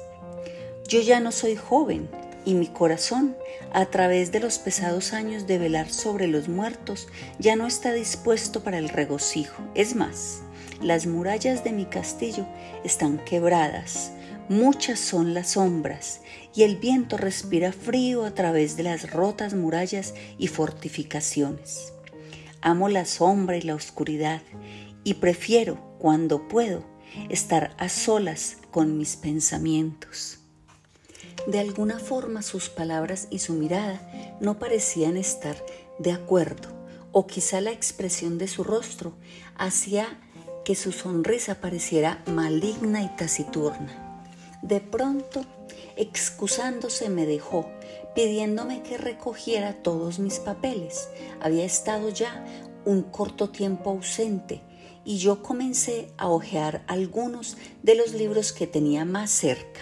Yo 0.88 1.00
ya 1.00 1.18
no 1.18 1.32
soy 1.32 1.56
joven 1.56 2.08
y 2.44 2.54
mi 2.54 2.68
corazón, 2.68 3.37
a 3.72 3.87
través 3.87 4.30
de 4.30 4.38
los 4.38 4.58
pesados 4.58 5.12
años 5.12 5.48
de 5.48 5.58
velar 5.58 5.90
sobre 5.90 6.28
los 6.28 6.48
muertos, 6.48 7.08
ya 7.40 7.56
no 7.56 7.66
está 7.66 7.92
dispuesto 7.92 8.62
para 8.62 8.78
el 8.78 8.88
regocijo. 8.88 9.62
Es 9.74 9.96
más, 9.96 10.42
las 10.80 11.06
murallas 11.06 11.64
de 11.64 11.72
mi 11.72 11.84
castillo 11.84 12.46
están 12.84 13.18
quebradas, 13.24 14.12
muchas 14.48 14.98
son 14.98 15.34
las 15.34 15.50
sombras 15.50 16.20
y 16.58 16.64
el 16.64 16.74
viento 16.74 17.16
respira 17.16 17.70
frío 17.70 18.24
a 18.24 18.34
través 18.34 18.76
de 18.76 18.82
las 18.82 19.12
rotas 19.12 19.54
murallas 19.54 20.14
y 20.38 20.48
fortificaciones. 20.48 21.92
Amo 22.60 22.88
la 22.88 23.04
sombra 23.04 23.56
y 23.56 23.62
la 23.62 23.76
oscuridad 23.76 24.42
y 25.04 25.14
prefiero, 25.14 25.96
cuando 26.00 26.48
puedo, 26.48 26.82
estar 27.28 27.76
a 27.78 27.88
solas 27.88 28.56
con 28.72 28.98
mis 28.98 29.14
pensamientos. 29.14 30.40
De 31.46 31.60
alguna 31.60 32.00
forma 32.00 32.42
sus 32.42 32.68
palabras 32.70 33.28
y 33.30 33.38
su 33.38 33.52
mirada 33.52 34.36
no 34.40 34.58
parecían 34.58 35.16
estar 35.16 35.64
de 36.00 36.10
acuerdo, 36.10 36.70
o 37.12 37.28
quizá 37.28 37.60
la 37.60 37.70
expresión 37.70 38.36
de 38.36 38.48
su 38.48 38.64
rostro 38.64 39.14
hacía 39.54 40.08
que 40.64 40.74
su 40.74 40.90
sonrisa 40.90 41.60
pareciera 41.60 42.20
maligna 42.26 43.04
y 43.04 43.14
taciturna. 43.14 44.24
De 44.62 44.80
pronto, 44.80 45.46
excusándose, 45.98 47.11
me 47.11 47.26
dejó, 47.26 47.68
pidiéndome 48.14 48.82
que 48.82 48.96
recogiera 48.96 49.82
todos 49.82 50.20
mis 50.20 50.38
papeles. 50.38 51.08
Había 51.40 51.64
estado 51.64 52.08
ya 52.08 52.44
un 52.84 53.02
corto 53.02 53.50
tiempo 53.50 53.90
ausente 53.90 54.62
y 55.04 55.18
yo 55.18 55.42
comencé 55.42 56.12
a 56.16 56.28
hojear 56.28 56.84
algunos 56.87 57.56
de 57.82 57.96
los 57.96 58.14
libros 58.14 58.52
que 58.52 58.66
tenía 58.66 59.04
más 59.04 59.30
cerca. 59.30 59.80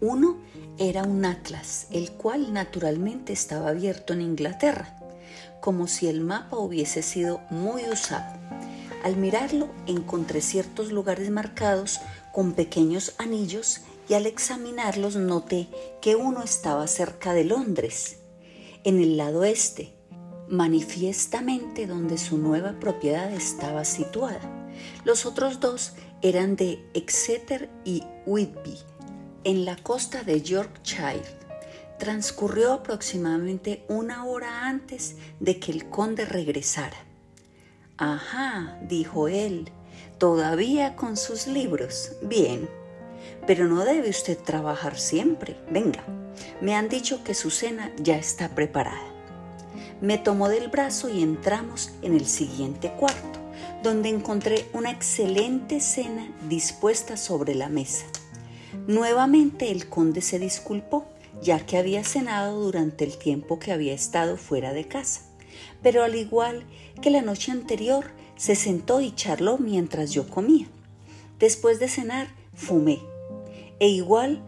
Uno 0.00 0.36
era 0.78 1.04
un 1.04 1.24
atlas, 1.24 1.86
el 1.90 2.12
cual 2.12 2.52
naturalmente 2.52 3.32
estaba 3.32 3.70
abierto 3.70 4.12
en 4.12 4.20
Inglaterra, 4.20 4.98
como 5.60 5.86
si 5.86 6.08
el 6.08 6.20
mapa 6.20 6.58
hubiese 6.58 7.02
sido 7.02 7.40
muy 7.48 7.84
usado. 7.88 8.38
Al 9.02 9.16
mirarlo 9.16 9.70
encontré 9.86 10.42
ciertos 10.42 10.92
lugares 10.92 11.30
marcados 11.30 12.00
con 12.32 12.52
pequeños 12.52 13.14
anillos 13.18 13.82
y 14.08 14.14
al 14.14 14.26
examinarlos 14.26 15.16
noté 15.16 15.68
que 16.00 16.16
uno 16.16 16.42
estaba 16.42 16.86
cerca 16.86 17.32
de 17.32 17.44
Londres, 17.44 18.18
en 18.84 19.00
el 19.00 19.16
lado 19.16 19.44
este, 19.44 19.94
manifiestamente 20.48 21.86
donde 21.86 22.18
su 22.18 22.38
nueva 22.38 22.78
propiedad 22.78 23.32
estaba 23.32 23.84
situada. 23.84 24.40
Los 25.04 25.26
otros 25.26 25.60
dos 25.60 25.92
eran 26.22 26.56
de 26.56 26.84
Exeter 26.94 27.70
y 27.84 28.02
Whitby, 28.26 28.78
en 29.44 29.64
la 29.64 29.76
costa 29.76 30.22
de 30.22 30.42
Yorkshire. 30.42 31.44
Transcurrió 31.98 32.72
aproximadamente 32.72 33.84
una 33.88 34.24
hora 34.26 34.66
antes 34.66 35.16
de 35.40 35.60
que 35.60 35.72
el 35.72 35.88
conde 35.88 36.24
regresara. 36.24 36.96
Ajá, 37.96 38.78
dijo 38.82 39.28
él, 39.28 39.70
todavía 40.18 40.96
con 40.96 41.16
sus 41.16 41.46
libros. 41.46 42.12
Bien, 42.22 42.68
pero 43.46 43.66
no 43.66 43.84
debe 43.84 44.10
usted 44.10 44.38
trabajar 44.38 44.98
siempre. 44.98 45.56
Venga, 45.70 46.04
me 46.60 46.74
han 46.74 46.88
dicho 46.88 47.22
que 47.24 47.34
su 47.34 47.50
cena 47.50 47.92
ya 47.96 48.16
está 48.16 48.48
preparada. 48.50 49.14
Me 50.00 50.18
tomó 50.18 50.48
del 50.48 50.68
brazo 50.68 51.08
y 51.08 51.22
entramos 51.22 51.92
en 52.02 52.14
el 52.14 52.26
siguiente 52.26 52.92
cuarto, 52.92 53.38
donde 53.82 54.08
encontré 54.08 54.66
una 54.72 54.90
excelente 54.90 55.80
cena 55.80 56.30
dispuesta 56.48 57.16
sobre 57.16 57.54
la 57.54 57.68
mesa. 57.68 58.06
Nuevamente 58.86 59.70
el 59.70 59.88
conde 59.88 60.20
se 60.20 60.38
disculpó, 60.38 61.06
ya 61.42 61.64
que 61.64 61.78
había 61.78 62.04
cenado 62.04 62.60
durante 62.60 63.04
el 63.04 63.16
tiempo 63.18 63.58
que 63.58 63.72
había 63.72 63.94
estado 63.94 64.36
fuera 64.36 64.72
de 64.72 64.86
casa. 64.86 65.22
Pero 65.82 66.02
al 66.02 66.14
igual 66.16 66.64
que 67.00 67.10
la 67.10 67.22
noche 67.22 67.52
anterior, 67.52 68.06
se 68.36 68.56
sentó 68.56 69.00
y 69.00 69.14
charló 69.14 69.58
mientras 69.58 70.10
yo 70.10 70.28
comía. 70.28 70.66
Después 71.38 71.78
de 71.78 71.88
cenar, 71.88 72.28
fumé. 72.54 73.00
E 73.84 73.88
igual 73.88 74.40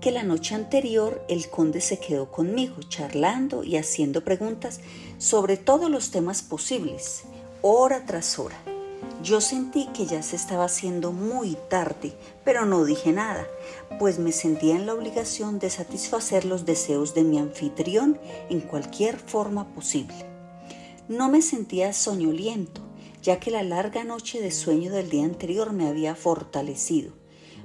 que 0.00 0.12
la 0.12 0.22
noche 0.22 0.54
anterior, 0.54 1.20
el 1.28 1.50
conde 1.50 1.80
se 1.80 1.98
quedó 1.98 2.30
conmigo, 2.30 2.76
charlando 2.88 3.64
y 3.64 3.76
haciendo 3.76 4.22
preguntas 4.22 4.78
sobre 5.18 5.56
todos 5.56 5.90
los 5.90 6.12
temas 6.12 6.42
posibles, 6.42 7.24
hora 7.60 8.06
tras 8.06 8.38
hora. 8.38 8.56
Yo 9.20 9.40
sentí 9.40 9.88
que 9.88 10.06
ya 10.06 10.22
se 10.22 10.36
estaba 10.36 10.66
haciendo 10.66 11.10
muy 11.10 11.56
tarde, 11.68 12.12
pero 12.44 12.66
no 12.66 12.84
dije 12.84 13.10
nada, 13.10 13.48
pues 13.98 14.20
me 14.20 14.30
sentía 14.30 14.76
en 14.76 14.86
la 14.86 14.94
obligación 14.94 15.58
de 15.58 15.70
satisfacer 15.70 16.44
los 16.44 16.64
deseos 16.64 17.14
de 17.14 17.24
mi 17.24 17.40
anfitrión 17.40 18.20
en 18.48 18.60
cualquier 18.60 19.18
forma 19.18 19.74
posible. 19.74 20.24
No 21.08 21.28
me 21.28 21.42
sentía 21.42 21.92
soñoliento, 21.92 22.80
ya 23.22 23.40
que 23.40 23.50
la 23.50 23.64
larga 23.64 24.04
noche 24.04 24.40
de 24.40 24.52
sueño 24.52 24.92
del 24.92 25.10
día 25.10 25.24
anterior 25.24 25.72
me 25.72 25.88
había 25.88 26.14
fortalecido, 26.14 27.23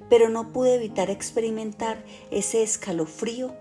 pero 0.10 0.30
no 0.30 0.52
pude 0.52 0.76
evitar 0.76 1.10
experimentar 1.10 2.04
ese 2.32 2.64
escalofrío 2.64 3.54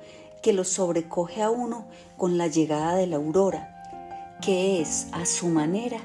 que 0.43 0.53
lo 0.53 0.65
sobrecoge 0.65 1.43
a 1.43 1.51
uno 1.51 1.87
con 2.17 2.39
la 2.39 2.47
llegada 2.47 2.97
de 2.97 3.07
la 3.07 3.17
aurora, 3.17 4.39
que 4.41 4.81
es, 4.81 5.09
a 5.13 5.27
su 5.27 5.49
manera, 5.49 5.99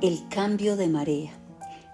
el 0.00 0.28
cambio 0.28 0.76
de 0.76 0.88
marea. 0.88 1.32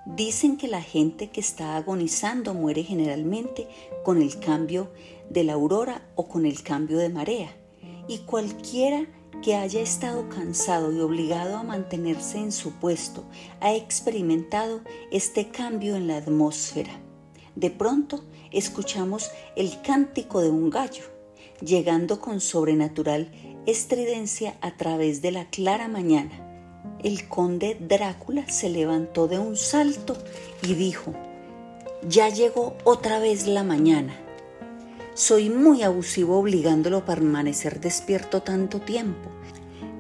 Dicen 0.04 0.56
que 0.56 0.66
la 0.66 0.82
gente 0.82 1.30
que 1.30 1.40
está 1.40 1.76
agonizando 1.76 2.54
muere 2.54 2.82
generalmente 2.82 3.68
con 4.04 4.20
el 4.20 4.40
cambio 4.40 4.90
de 5.30 5.44
la 5.44 5.52
aurora 5.52 6.02
o 6.16 6.26
con 6.26 6.44
el 6.44 6.62
cambio 6.62 6.98
de 6.98 7.08
marea. 7.08 7.54
Y 8.08 8.18
cualquiera 8.18 9.06
que 9.42 9.54
haya 9.54 9.80
estado 9.80 10.28
cansado 10.28 10.92
y 10.92 11.00
obligado 11.00 11.56
a 11.56 11.62
mantenerse 11.62 12.38
en 12.38 12.52
su 12.52 12.72
puesto 12.72 13.24
ha 13.60 13.74
experimentado 13.74 14.80
este 15.10 15.48
cambio 15.48 15.96
en 15.96 16.08
la 16.08 16.16
atmósfera. 16.16 16.92
De 17.54 17.70
pronto 17.70 18.24
escuchamos 18.50 19.30
el 19.56 19.80
cántico 19.82 20.40
de 20.40 20.50
un 20.50 20.70
gallo, 20.70 21.04
llegando 21.60 22.20
con 22.20 22.40
sobrenatural 22.40 23.30
estridencia 23.66 24.56
a 24.60 24.76
través 24.76 25.22
de 25.22 25.32
la 25.32 25.50
clara 25.50 25.88
mañana 25.88 26.48
el 27.02 27.28
conde 27.28 27.76
Drácula 27.80 28.48
se 28.48 28.68
levantó 28.68 29.26
de 29.26 29.38
un 29.38 29.56
salto 29.56 30.16
y 30.62 30.74
dijo, 30.74 31.12
ya 32.08 32.28
llegó 32.28 32.76
otra 32.84 33.18
vez 33.18 33.46
la 33.46 33.64
mañana. 33.64 34.14
Soy 35.14 35.50
muy 35.50 35.82
abusivo 35.82 36.38
obligándolo 36.38 36.98
a 36.98 37.04
permanecer 37.04 37.80
despierto 37.80 38.42
tanto 38.42 38.80
tiempo. 38.80 39.30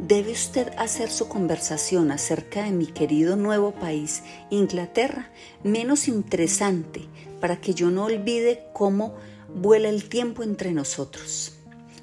Debe 0.00 0.32
usted 0.32 0.72
hacer 0.78 1.10
su 1.10 1.28
conversación 1.28 2.10
acerca 2.10 2.64
de 2.64 2.70
mi 2.70 2.86
querido 2.86 3.36
nuevo 3.36 3.72
país, 3.72 4.22
Inglaterra, 4.50 5.30
menos 5.62 6.08
interesante 6.08 7.02
para 7.42 7.60
que 7.60 7.74
yo 7.74 7.90
no 7.90 8.04
olvide 8.04 8.62
cómo 8.72 9.16
vuela 9.52 9.88
el 9.88 10.08
tiempo 10.08 10.44
entre 10.44 10.70
nosotros. 10.70 11.54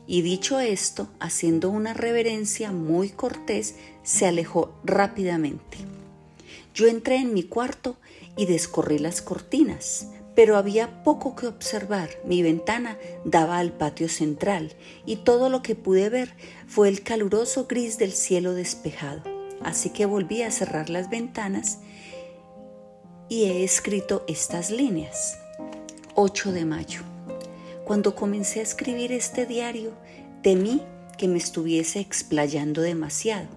Y 0.05 0.21
dicho 0.21 0.59
esto, 0.59 1.07
haciendo 1.21 1.69
una 1.69 1.93
reverencia 1.93 2.73
muy 2.73 3.07
cortés, 3.07 3.75
se 4.03 4.27
alejó 4.27 4.73
rápidamente. 4.83 5.77
Yo 6.73 6.87
entré 6.87 7.15
en 7.15 7.33
mi 7.33 7.43
cuarto 7.43 7.95
y 8.35 8.47
descorrí 8.47 8.99
las 8.99 9.21
cortinas, 9.21 10.07
pero 10.35 10.57
había 10.57 11.05
poco 11.05 11.37
que 11.37 11.47
observar. 11.47 12.09
Mi 12.25 12.43
ventana 12.43 12.97
daba 13.23 13.59
al 13.59 13.71
patio 13.71 14.09
central 14.09 14.73
y 15.05 15.17
todo 15.17 15.49
lo 15.49 15.61
que 15.61 15.73
pude 15.73 16.09
ver 16.09 16.33
fue 16.67 16.89
el 16.89 17.01
caluroso 17.01 17.65
gris 17.65 17.97
del 17.97 18.11
cielo 18.11 18.55
despejado. 18.55 19.23
Así 19.61 19.91
que 19.91 20.05
volví 20.05 20.41
a 20.41 20.51
cerrar 20.51 20.89
las 20.89 21.09
ventanas 21.09 21.79
y 23.29 23.43
he 23.43 23.63
escrito 23.63 24.25
estas 24.27 24.71
líneas. 24.71 25.37
8 26.15 26.51
de 26.51 26.65
mayo. 26.65 27.01
Cuando 27.85 28.15
comencé 28.15 28.59
a 28.59 28.63
escribir 28.63 29.11
este 29.11 29.45
diario, 29.45 29.93
temí 30.41 30.81
que 31.17 31.27
me 31.27 31.37
estuviese 31.37 31.99
explayando 31.99 32.81
demasiado, 32.81 33.47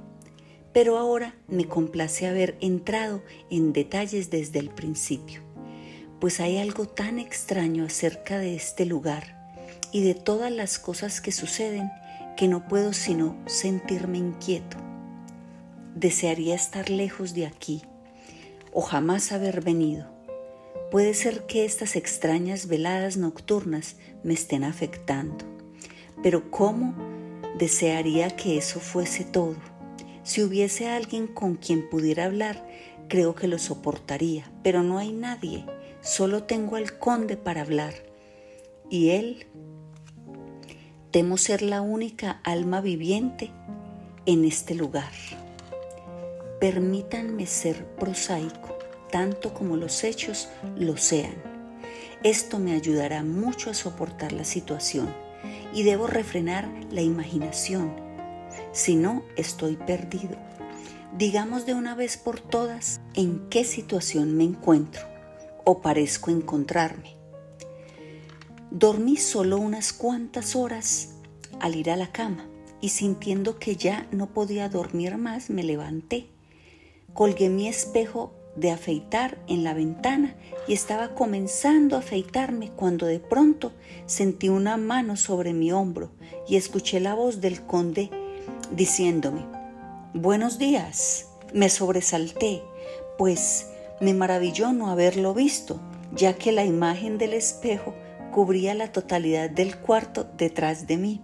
pero 0.74 0.98
ahora 0.98 1.34
me 1.48 1.66
complace 1.66 2.26
haber 2.26 2.56
entrado 2.60 3.22
en 3.50 3.72
detalles 3.72 4.30
desde 4.30 4.58
el 4.58 4.68
principio, 4.68 5.40
pues 6.20 6.40
hay 6.40 6.58
algo 6.58 6.86
tan 6.86 7.18
extraño 7.18 7.84
acerca 7.86 8.38
de 8.38 8.54
este 8.54 8.84
lugar 8.84 9.56
y 9.90 10.02
de 10.02 10.14
todas 10.14 10.52
las 10.52 10.78
cosas 10.78 11.20
que 11.20 11.32
suceden 11.32 11.90
que 12.36 12.48
no 12.48 12.68
puedo 12.68 12.92
sino 12.92 13.36
sentirme 13.46 14.18
inquieto. 14.18 14.76
Desearía 15.94 16.54
estar 16.54 16.90
lejos 16.90 17.34
de 17.34 17.46
aquí 17.46 17.82
o 18.72 18.80
jamás 18.80 19.30
haber 19.32 19.60
venido 19.62 20.12
Puede 20.92 21.14
ser 21.14 21.46
que 21.46 21.64
estas 21.64 21.96
extrañas 21.96 22.68
veladas 22.68 23.16
nocturnas 23.16 23.96
me 24.22 24.34
estén 24.34 24.62
afectando, 24.62 25.42
pero 26.22 26.50
¿cómo 26.50 26.94
desearía 27.58 28.36
que 28.36 28.58
eso 28.58 28.78
fuese 28.78 29.24
todo? 29.24 29.56
Si 30.22 30.42
hubiese 30.42 30.90
alguien 30.90 31.28
con 31.28 31.54
quien 31.54 31.88
pudiera 31.88 32.26
hablar, 32.26 32.68
creo 33.08 33.34
que 33.34 33.48
lo 33.48 33.58
soportaría, 33.58 34.52
pero 34.62 34.82
no 34.82 34.98
hay 34.98 35.12
nadie, 35.12 35.64
solo 36.02 36.42
tengo 36.42 36.76
al 36.76 36.98
conde 36.98 37.38
para 37.38 37.62
hablar. 37.62 37.94
Y 38.90 39.12
él, 39.12 39.46
temo 41.10 41.38
ser 41.38 41.62
la 41.62 41.80
única 41.80 42.42
alma 42.44 42.82
viviente 42.82 43.50
en 44.26 44.44
este 44.44 44.74
lugar. 44.74 45.10
Permítanme 46.62 47.44
ser 47.48 47.84
prosaico 47.96 48.78
tanto 49.10 49.52
como 49.52 49.76
los 49.76 50.04
hechos 50.04 50.48
lo 50.76 50.96
sean. 50.96 51.34
Esto 52.22 52.60
me 52.60 52.74
ayudará 52.74 53.24
mucho 53.24 53.68
a 53.68 53.74
soportar 53.74 54.30
la 54.30 54.44
situación 54.44 55.12
y 55.74 55.82
debo 55.82 56.06
refrenar 56.06 56.68
la 56.92 57.00
imaginación. 57.00 57.92
Si 58.70 58.94
no, 58.94 59.24
estoy 59.34 59.74
perdido. 59.74 60.36
Digamos 61.18 61.66
de 61.66 61.74
una 61.74 61.96
vez 61.96 62.16
por 62.16 62.38
todas 62.38 63.00
en 63.14 63.48
qué 63.48 63.64
situación 63.64 64.36
me 64.36 64.44
encuentro 64.44 65.02
o 65.64 65.82
parezco 65.82 66.30
encontrarme. 66.30 67.16
Dormí 68.70 69.16
solo 69.16 69.56
unas 69.58 69.92
cuantas 69.92 70.54
horas 70.54 71.16
al 71.58 71.74
ir 71.74 71.90
a 71.90 71.96
la 71.96 72.12
cama 72.12 72.46
y 72.80 72.90
sintiendo 72.90 73.58
que 73.58 73.74
ya 73.74 74.06
no 74.12 74.28
podía 74.28 74.68
dormir 74.68 75.16
más 75.16 75.50
me 75.50 75.64
levanté. 75.64 76.31
Colgué 77.14 77.50
mi 77.50 77.68
espejo 77.68 78.32
de 78.56 78.70
afeitar 78.70 79.38
en 79.46 79.64
la 79.64 79.74
ventana 79.74 80.34
y 80.66 80.72
estaba 80.72 81.14
comenzando 81.14 81.96
a 81.96 82.00
afeitarme 82.00 82.70
cuando 82.70 83.06
de 83.06 83.20
pronto 83.20 83.72
sentí 84.06 84.48
una 84.48 84.76
mano 84.76 85.16
sobre 85.16 85.52
mi 85.52 85.72
hombro 85.72 86.10
y 86.48 86.56
escuché 86.56 87.00
la 87.00 87.14
voz 87.14 87.40
del 87.40 87.62
conde 87.62 88.10
diciéndome, 88.74 89.44
Buenos 90.14 90.58
días. 90.58 91.28
Me 91.52 91.68
sobresalté, 91.68 92.62
pues 93.18 93.66
me 94.00 94.14
maravilló 94.14 94.72
no 94.72 94.90
haberlo 94.90 95.34
visto, 95.34 95.80
ya 96.14 96.34
que 96.34 96.50
la 96.52 96.64
imagen 96.64 97.18
del 97.18 97.34
espejo 97.34 97.94
cubría 98.32 98.74
la 98.74 98.90
totalidad 98.90 99.50
del 99.50 99.78
cuarto 99.78 100.24
detrás 100.36 100.86
de 100.86 100.96
mí. 100.96 101.22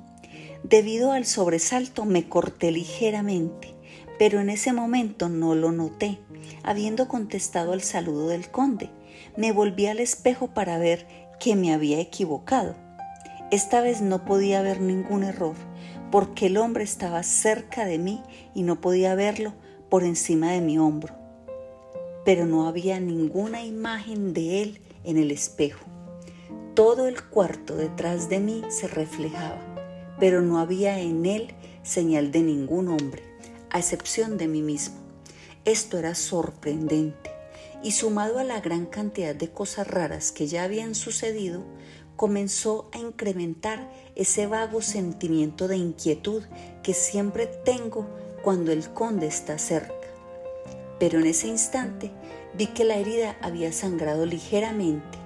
Debido 0.63 1.13
al 1.13 1.25
sobresalto 1.25 2.05
me 2.05 2.29
corté 2.29 2.71
ligeramente, 2.71 3.75
pero 4.19 4.41
en 4.41 4.51
ese 4.51 4.73
momento 4.73 5.29
no 5.29 5.55
lo 5.55 5.73
noté 5.73 6.19
Habiendo 6.63 7.09
contestado 7.09 7.73
al 7.73 7.83
saludo 7.83 8.29
del 8.29 8.51
conde, 8.51 8.91
me 9.37 9.53
volví 9.53 9.87
al 9.87 10.01
espejo 10.01 10.49
para 10.49 10.79
ver 10.79 11.07
que 11.41 11.57
me 11.57 11.73
había 11.73 12.01
equivocado. 12.01 12.75
Esta 13.51 13.81
vez 13.81 14.03
no 14.03 14.25
podía 14.25 14.61
ver 14.61 14.81
ningún 14.81 15.23
error, 15.23 15.55
porque 16.11 16.47
el 16.47 16.57
hombre 16.57 16.85
estaba 16.85 17.23
cerca 17.23 17.85
de 17.85 17.99
mí 17.99 18.23
y 18.55 18.63
no 18.63 18.81
podía 18.81 19.15
verlo 19.15 19.55
por 19.89 20.05
encima 20.05 20.53
de 20.53 20.61
mi 20.61 20.79
hombro. 20.79 21.15
Pero 22.25 22.45
no 22.45 22.67
había 22.67 23.01
ninguna 23.01 23.65
imagen 23.65 24.35
de 24.35 24.63
él 24.63 24.81
en 25.05 25.17
el 25.17 25.31
espejo. 25.31 25.87
Todo 26.75 27.09
el 27.09 27.23
cuarto 27.25 27.77
detrás 27.77 28.29
de 28.29 28.41
mí 28.41 28.63
se 28.69 28.89
reflejaba, 28.89 29.59
pero 30.21 30.43
no 30.43 30.59
había 30.59 31.01
en 31.01 31.25
él 31.25 31.55
señal 31.83 32.31
de 32.31 32.43
ningún 32.43 32.89
hombre, 32.89 33.23
a 33.71 33.79
excepción 33.79 34.39
de 34.39 34.49
mí 34.49 34.63
mismo. 34.63 34.97
Esto 35.65 35.99
era 35.99 36.15
sorprendente 36.15 37.31
y 37.83 37.93
sumado 37.93 38.39
a 38.39 38.45
la 38.45 38.61
gran 38.61 38.87
cantidad 38.87 39.35
de 39.35 39.51
cosas 39.51 39.87
raras 39.87 40.33
que 40.33 40.47
ya 40.47 40.65
habían 40.65 40.95
sucedido, 40.95 41.63
comenzó 42.17 42.89
a 42.93 42.99
incrementar 42.99 43.89
ese 44.17 44.47
vago 44.47 44.83
sentimiento 44.83 45.69
de 45.69 45.77
inquietud 45.77 46.43
que 46.83 46.95
siempre 46.95 47.47
tengo 47.47 48.07
cuando 48.43 48.73
el 48.73 48.89
conde 48.91 49.27
está 49.27 49.59
cerca. 49.59 49.95
Pero 50.99 51.21
en 51.21 51.27
ese 51.27 51.47
instante 51.47 52.11
vi 52.55 52.67
que 52.69 52.85
la 52.85 52.97
herida 52.97 53.37
había 53.41 53.73
sangrado 53.73 54.27
ligeramente 54.27 55.19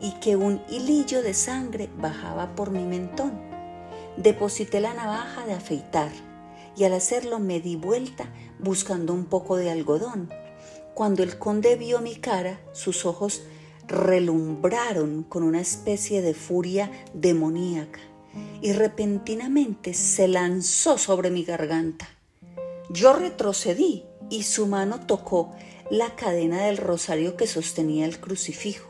y 0.00 0.12
que 0.20 0.36
un 0.36 0.62
hilillo 0.70 1.22
de 1.22 1.34
sangre 1.34 1.90
bajaba 1.98 2.54
por 2.54 2.70
mi 2.70 2.84
mentón. 2.84 3.32
Deposité 4.16 4.80
la 4.80 4.94
navaja 4.94 5.44
de 5.44 5.52
afeitar 5.52 6.10
y 6.76 6.84
al 6.84 6.94
hacerlo 6.94 7.38
me 7.38 7.60
di 7.60 7.76
vuelta 7.76 8.32
buscando 8.58 9.12
un 9.12 9.26
poco 9.26 9.56
de 9.56 9.70
algodón. 9.70 10.30
Cuando 10.94 11.22
el 11.22 11.38
conde 11.38 11.76
vio 11.76 12.00
mi 12.00 12.16
cara, 12.16 12.60
sus 12.72 13.06
ojos 13.06 13.42
relumbraron 13.86 15.24
con 15.24 15.42
una 15.42 15.60
especie 15.60 16.22
de 16.22 16.34
furia 16.34 16.90
demoníaca 17.14 18.00
y 18.60 18.72
repentinamente 18.72 19.94
se 19.94 20.28
lanzó 20.28 20.98
sobre 20.98 21.30
mi 21.30 21.44
garganta. 21.44 22.08
Yo 22.90 23.12
retrocedí 23.12 24.04
y 24.30 24.44
su 24.44 24.66
mano 24.66 25.06
tocó 25.06 25.52
la 25.90 26.14
cadena 26.16 26.64
del 26.64 26.78
rosario 26.78 27.36
que 27.36 27.46
sostenía 27.46 28.06
el 28.06 28.20
crucifijo. 28.20 28.88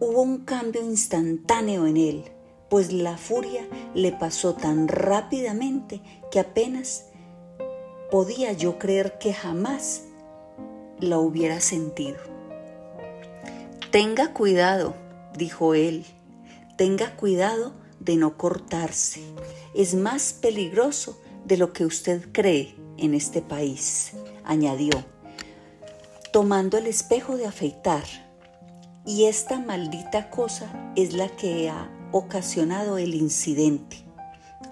Hubo 0.00 0.22
un 0.22 0.44
cambio 0.44 0.82
instantáneo 0.82 1.86
en 1.86 1.96
él, 1.96 2.31
pues 2.72 2.90
la 2.90 3.18
furia 3.18 3.68
le 3.92 4.12
pasó 4.12 4.54
tan 4.54 4.88
rápidamente 4.88 6.00
que 6.30 6.40
apenas 6.40 7.04
podía 8.10 8.52
yo 8.52 8.78
creer 8.78 9.18
que 9.18 9.34
jamás 9.34 10.04
la 10.98 11.18
hubiera 11.18 11.60
sentido. 11.60 12.16
Tenga 13.90 14.32
cuidado, 14.32 14.94
dijo 15.36 15.74
él, 15.74 16.06
tenga 16.78 17.14
cuidado 17.14 17.74
de 18.00 18.16
no 18.16 18.38
cortarse. 18.38 19.20
Es 19.74 19.94
más 19.94 20.32
peligroso 20.32 21.20
de 21.44 21.58
lo 21.58 21.74
que 21.74 21.84
usted 21.84 22.32
cree 22.32 22.74
en 22.96 23.12
este 23.12 23.42
país, 23.42 24.12
añadió, 24.44 25.04
tomando 26.32 26.78
el 26.78 26.86
espejo 26.86 27.36
de 27.36 27.44
afeitar. 27.44 28.04
Y 29.04 29.26
esta 29.26 29.58
maldita 29.58 30.30
cosa 30.30 30.72
es 30.96 31.12
la 31.12 31.28
que 31.28 31.68
ha 31.68 31.98
ocasionado 32.12 32.98
el 32.98 33.14
incidente. 33.14 33.96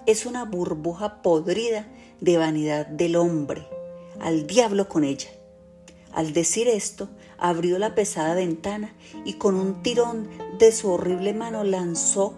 Es 0.05 0.25
una 0.25 0.45
burbuja 0.45 1.21
podrida 1.21 1.87
de 2.21 2.37
vanidad 2.37 2.87
del 2.87 3.15
hombre. 3.15 3.67
Al 4.19 4.47
diablo 4.47 4.87
con 4.87 5.03
ella. 5.03 5.29
Al 6.13 6.33
decir 6.33 6.67
esto, 6.67 7.09
abrió 7.37 7.79
la 7.79 7.95
pesada 7.95 8.35
ventana 8.35 8.93
y 9.25 9.33
con 9.33 9.55
un 9.55 9.81
tirón 9.81 10.29
de 10.59 10.71
su 10.71 10.89
horrible 10.91 11.33
mano 11.33 11.63
lanzó 11.63 12.35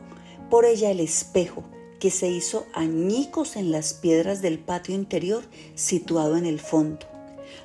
por 0.50 0.66
ella 0.66 0.92
el 0.92 1.00
espejo, 1.00 1.64
que 2.00 2.12
se 2.12 2.30
hizo 2.30 2.66
añicos 2.74 3.56
en 3.56 3.72
las 3.72 3.94
piedras 3.94 4.42
del 4.42 4.60
patio 4.60 4.94
interior 4.96 5.44
situado 5.76 6.38
en 6.38 6.46
el 6.46 6.60
fondo. 6.60 7.06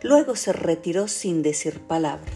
Luego 0.03 0.37
se 0.37 0.53
retiró 0.53 1.09
sin 1.09 1.43
decir 1.43 1.81
palabra. 1.81 2.31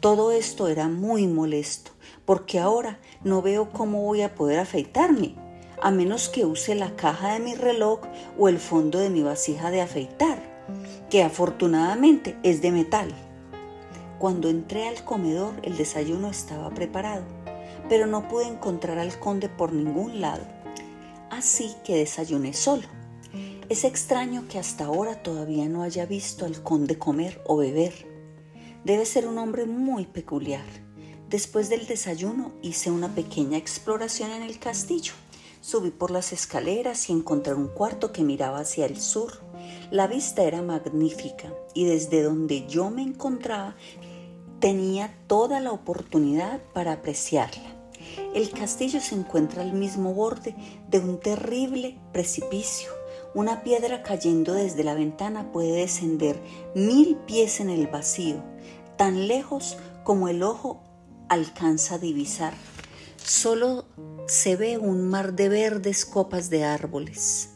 Todo 0.00 0.32
esto 0.32 0.68
era 0.68 0.88
muy 0.88 1.26
molesto, 1.26 1.90
porque 2.30 2.60
ahora 2.60 3.00
no 3.24 3.42
veo 3.42 3.72
cómo 3.72 4.04
voy 4.04 4.22
a 4.22 4.36
poder 4.36 4.60
afeitarme, 4.60 5.34
a 5.82 5.90
menos 5.90 6.28
que 6.28 6.44
use 6.44 6.76
la 6.76 6.94
caja 6.94 7.32
de 7.32 7.40
mi 7.40 7.56
reloj 7.56 8.02
o 8.38 8.48
el 8.48 8.60
fondo 8.60 9.00
de 9.00 9.10
mi 9.10 9.20
vasija 9.20 9.72
de 9.72 9.80
afeitar, 9.80 10.38
que 11.10 11.24
afortunadamente 11.24 12.36
es 12.44 12.62
de 12.62 12.70
metal. 12.70 13.12
Cuando 14.20 14.48
entré 14.48 14.86
al 14.86 15.02
comedor 15.02 15.54
el 15.64 15.76
desayuno 15.76 16.30
estaba 16.30 16.70
preparado, 16.70 17.24
pero 17.88 18.06
no 18.06 18.28
pude 18.28 18.46
encontrar 18.46 19.00
al 19.00 19.18
conde 19.18 19.48
por 19.48 19.72
ningún 19.72 20.20
lado. 20.20 20.44
Así 21.30 21.74
que 21.82 21.96
desayuné 21.96 22.52
solo. 22.52 22.86
Es 23.68 23.82
extraño 23.82 24.46
que 24.48 24.60
hasta 24.60 24.84
ahora 24.84 25.20
todavía 25.20 25.68
no 25.68 25.82
haya 25.82 26.06
visto 26.06 26.44
al 26.46 26.62
conde 26.62 26.96
comer 26.96 27.42
o 27.44 27.56
beber. 27.56 27.92
Debe 28.84 29.04
ser 29.04 29.26
un 29.26 29.36
hombre 29.38 29.66
muy 29.66 30.06
peculiar. 30.06 30.89
Después 31.30 31.68
del 31.68 31.86
desayuno 31.86 32.50
hice 32.60 32.90
una 32.90 33.14
pequeña 33.14 33.56
exploración 33.56 34.32
en 34.32 34.42
el 34.42 34.58
castillo. 34.58 35.12
Subí 35.60 35.90
por 35.92 36.10
las 36.10 36.32
escaleras 36.32 37.08
y 37.08 37.12
encontré 37.12 37.54
un 37.54 37.68
cuarto 37.68 38.10
que 38.12 38.24
miraba 38.24 38.58
hacia 38.58 38.84
el 38.84 39.00
sur. 39.00 39.40
La 39.92 40.08
vista 40.08 40.42
era 40.42 40.60
magnífica 40.60 41.54
y 41.72 41.84
desde 41.84 42.24
donde 42.24 42.66
yo 42.66 42.90
me 42.90 43.02
encontraba 43.02 43.76
tenía 44.58 45.16
toda 45.28 45.60
la 45.60 45.70
oportunidad 45.70 46.60
para 46.72 46.94
apreciarla. 46.94 47.76
El 48.34 48.50
castillo 48.50 49.00
se 49.00 49.14
encuentra 49.14 49.62
al 49.62 49.72
mismo 49.72 50.12
borde 50.12 50.56
de 50.88 50.98
un 50.98 51.20
terrible 51.20 51.96
precipicio. 52.12 52.90
Una 53.34 53.62
piedra 53.62 54.02
cayendo 54.02 54.52
desde 54.52 54.82
la 54.82 54.94
ventana 54.94 55.52
puede 55.52 55.76
descender 55.76 56.42
mil 56.74 57.14
pies 57.18 57.60
en 57.60 57.70
el 57.70 57.86
vacío, 57.86 58.42
tan 58.96 59.28
lejos 59.28 59.76
como 60.02 60.26
el 60.26 60.42
ojo 60.42 60.89
alcanza 61.30 61.94
a 61.94 61.98
divisar. 61.98 62.52
Solo 63.16 63.86
se 64.26 64.56
ve 64.56 64.78
un 64.78 65.08
mar 65.08 65.34
de 65.34 65.48
verdes 65.48 66.04
copas 66.04 66.50
de 66.50 66.64
árboles, 66.64 67.50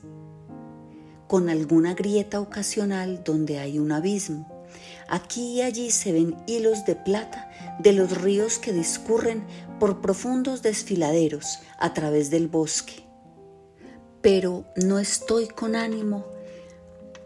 con 1.27 1.51
alguna 1.51 1.95
grieta 1.95 2.41
ocasional 2.41 3.23
donde 3.25 3.59
hay 3.59 3.79
un 3.79 3.93
abismo. 3.93 4.65
Aquí 5.09 5.55
y 5.55 5.63
allí 5.63 5.91
se 5.91 6.13
ven 6.13 6.37
hilos 6.47 6.87
de 6.87 6.95
plata 6.95 7.51
de 7.81 7.93
los 7.93 8.23
ríos 8.23 8.59
que 8.59 8.73
discurren 8.73 9.45
por 9.81 10.01
profundos 10.01 10.63
desfiladeros 10.63 11.59
a 11.79 11.93
través 11.93 12.31
del 12.31 12.47
bosque. 12.49 13.05
Pero 14.23 14.65
no 14.77 15.01
estoy 15.01 15.49
con 15.49 15.75
ánimo 15.75 16.25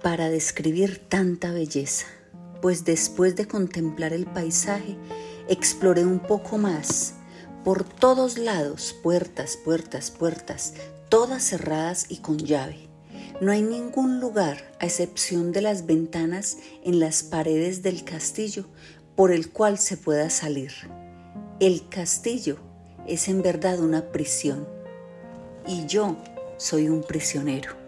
para 0.02 0.30
describir 0.30 0.98
tanta 1.08 1.52
belleza, 1.52 2.06
pues 2.62 2.84
después 2.84 3.36
de 3.36 3.46
contemplar 3.46 4.12
el 4.12 4.26
paisaje, 4.26 4.96
exploré 5.48 6.04
un 6.04 6.20
poco 6.20 6.58
más. 6.58 7.14
Por 7.64 7.84
todos 7.84 8.38
lados, 8.38 8.94
puertas, 9.02 9.56
puertas, 9.56 10.10
puertas, 10.10 10.74
todas 11.08 11.42
cerradas 11.42 12.06
y 12.08 12.18
con 12.18 12.38
llave. 12.38 12.88
No 13.40 13.52
hay 13.52 13.62
ningún 13.62 14.20
lugar, 14.20 14.74
a 14.80 14.86
excepción 14.86 15.52
de 15.52 15.62
las 15.62 15.86
ventanas 15.86 16.58
en 16.84 17.00
las 17.00 17.22
paredes 17.22 17.82
del 17.82 18.04
castillo, 18.04 18.66
por 19.16 19.32
el 19.32 19.50
cual 19.50 19.78
se 19.78 19.96
pueda 19.96 20.30
salir. 20.30 20.72
El 21.60 21.88
castillo 21.88 22.58
es 23.06 23.28
en 23.28 23.42
verdad 23.42 23.80
una 23.80 24.12
prisión 24.12 24.68
y 25.66 25.86
yo 25.86 26.16
soy 26.56 26.88
un 26.88 27.02
prisionero. 27.02 27.87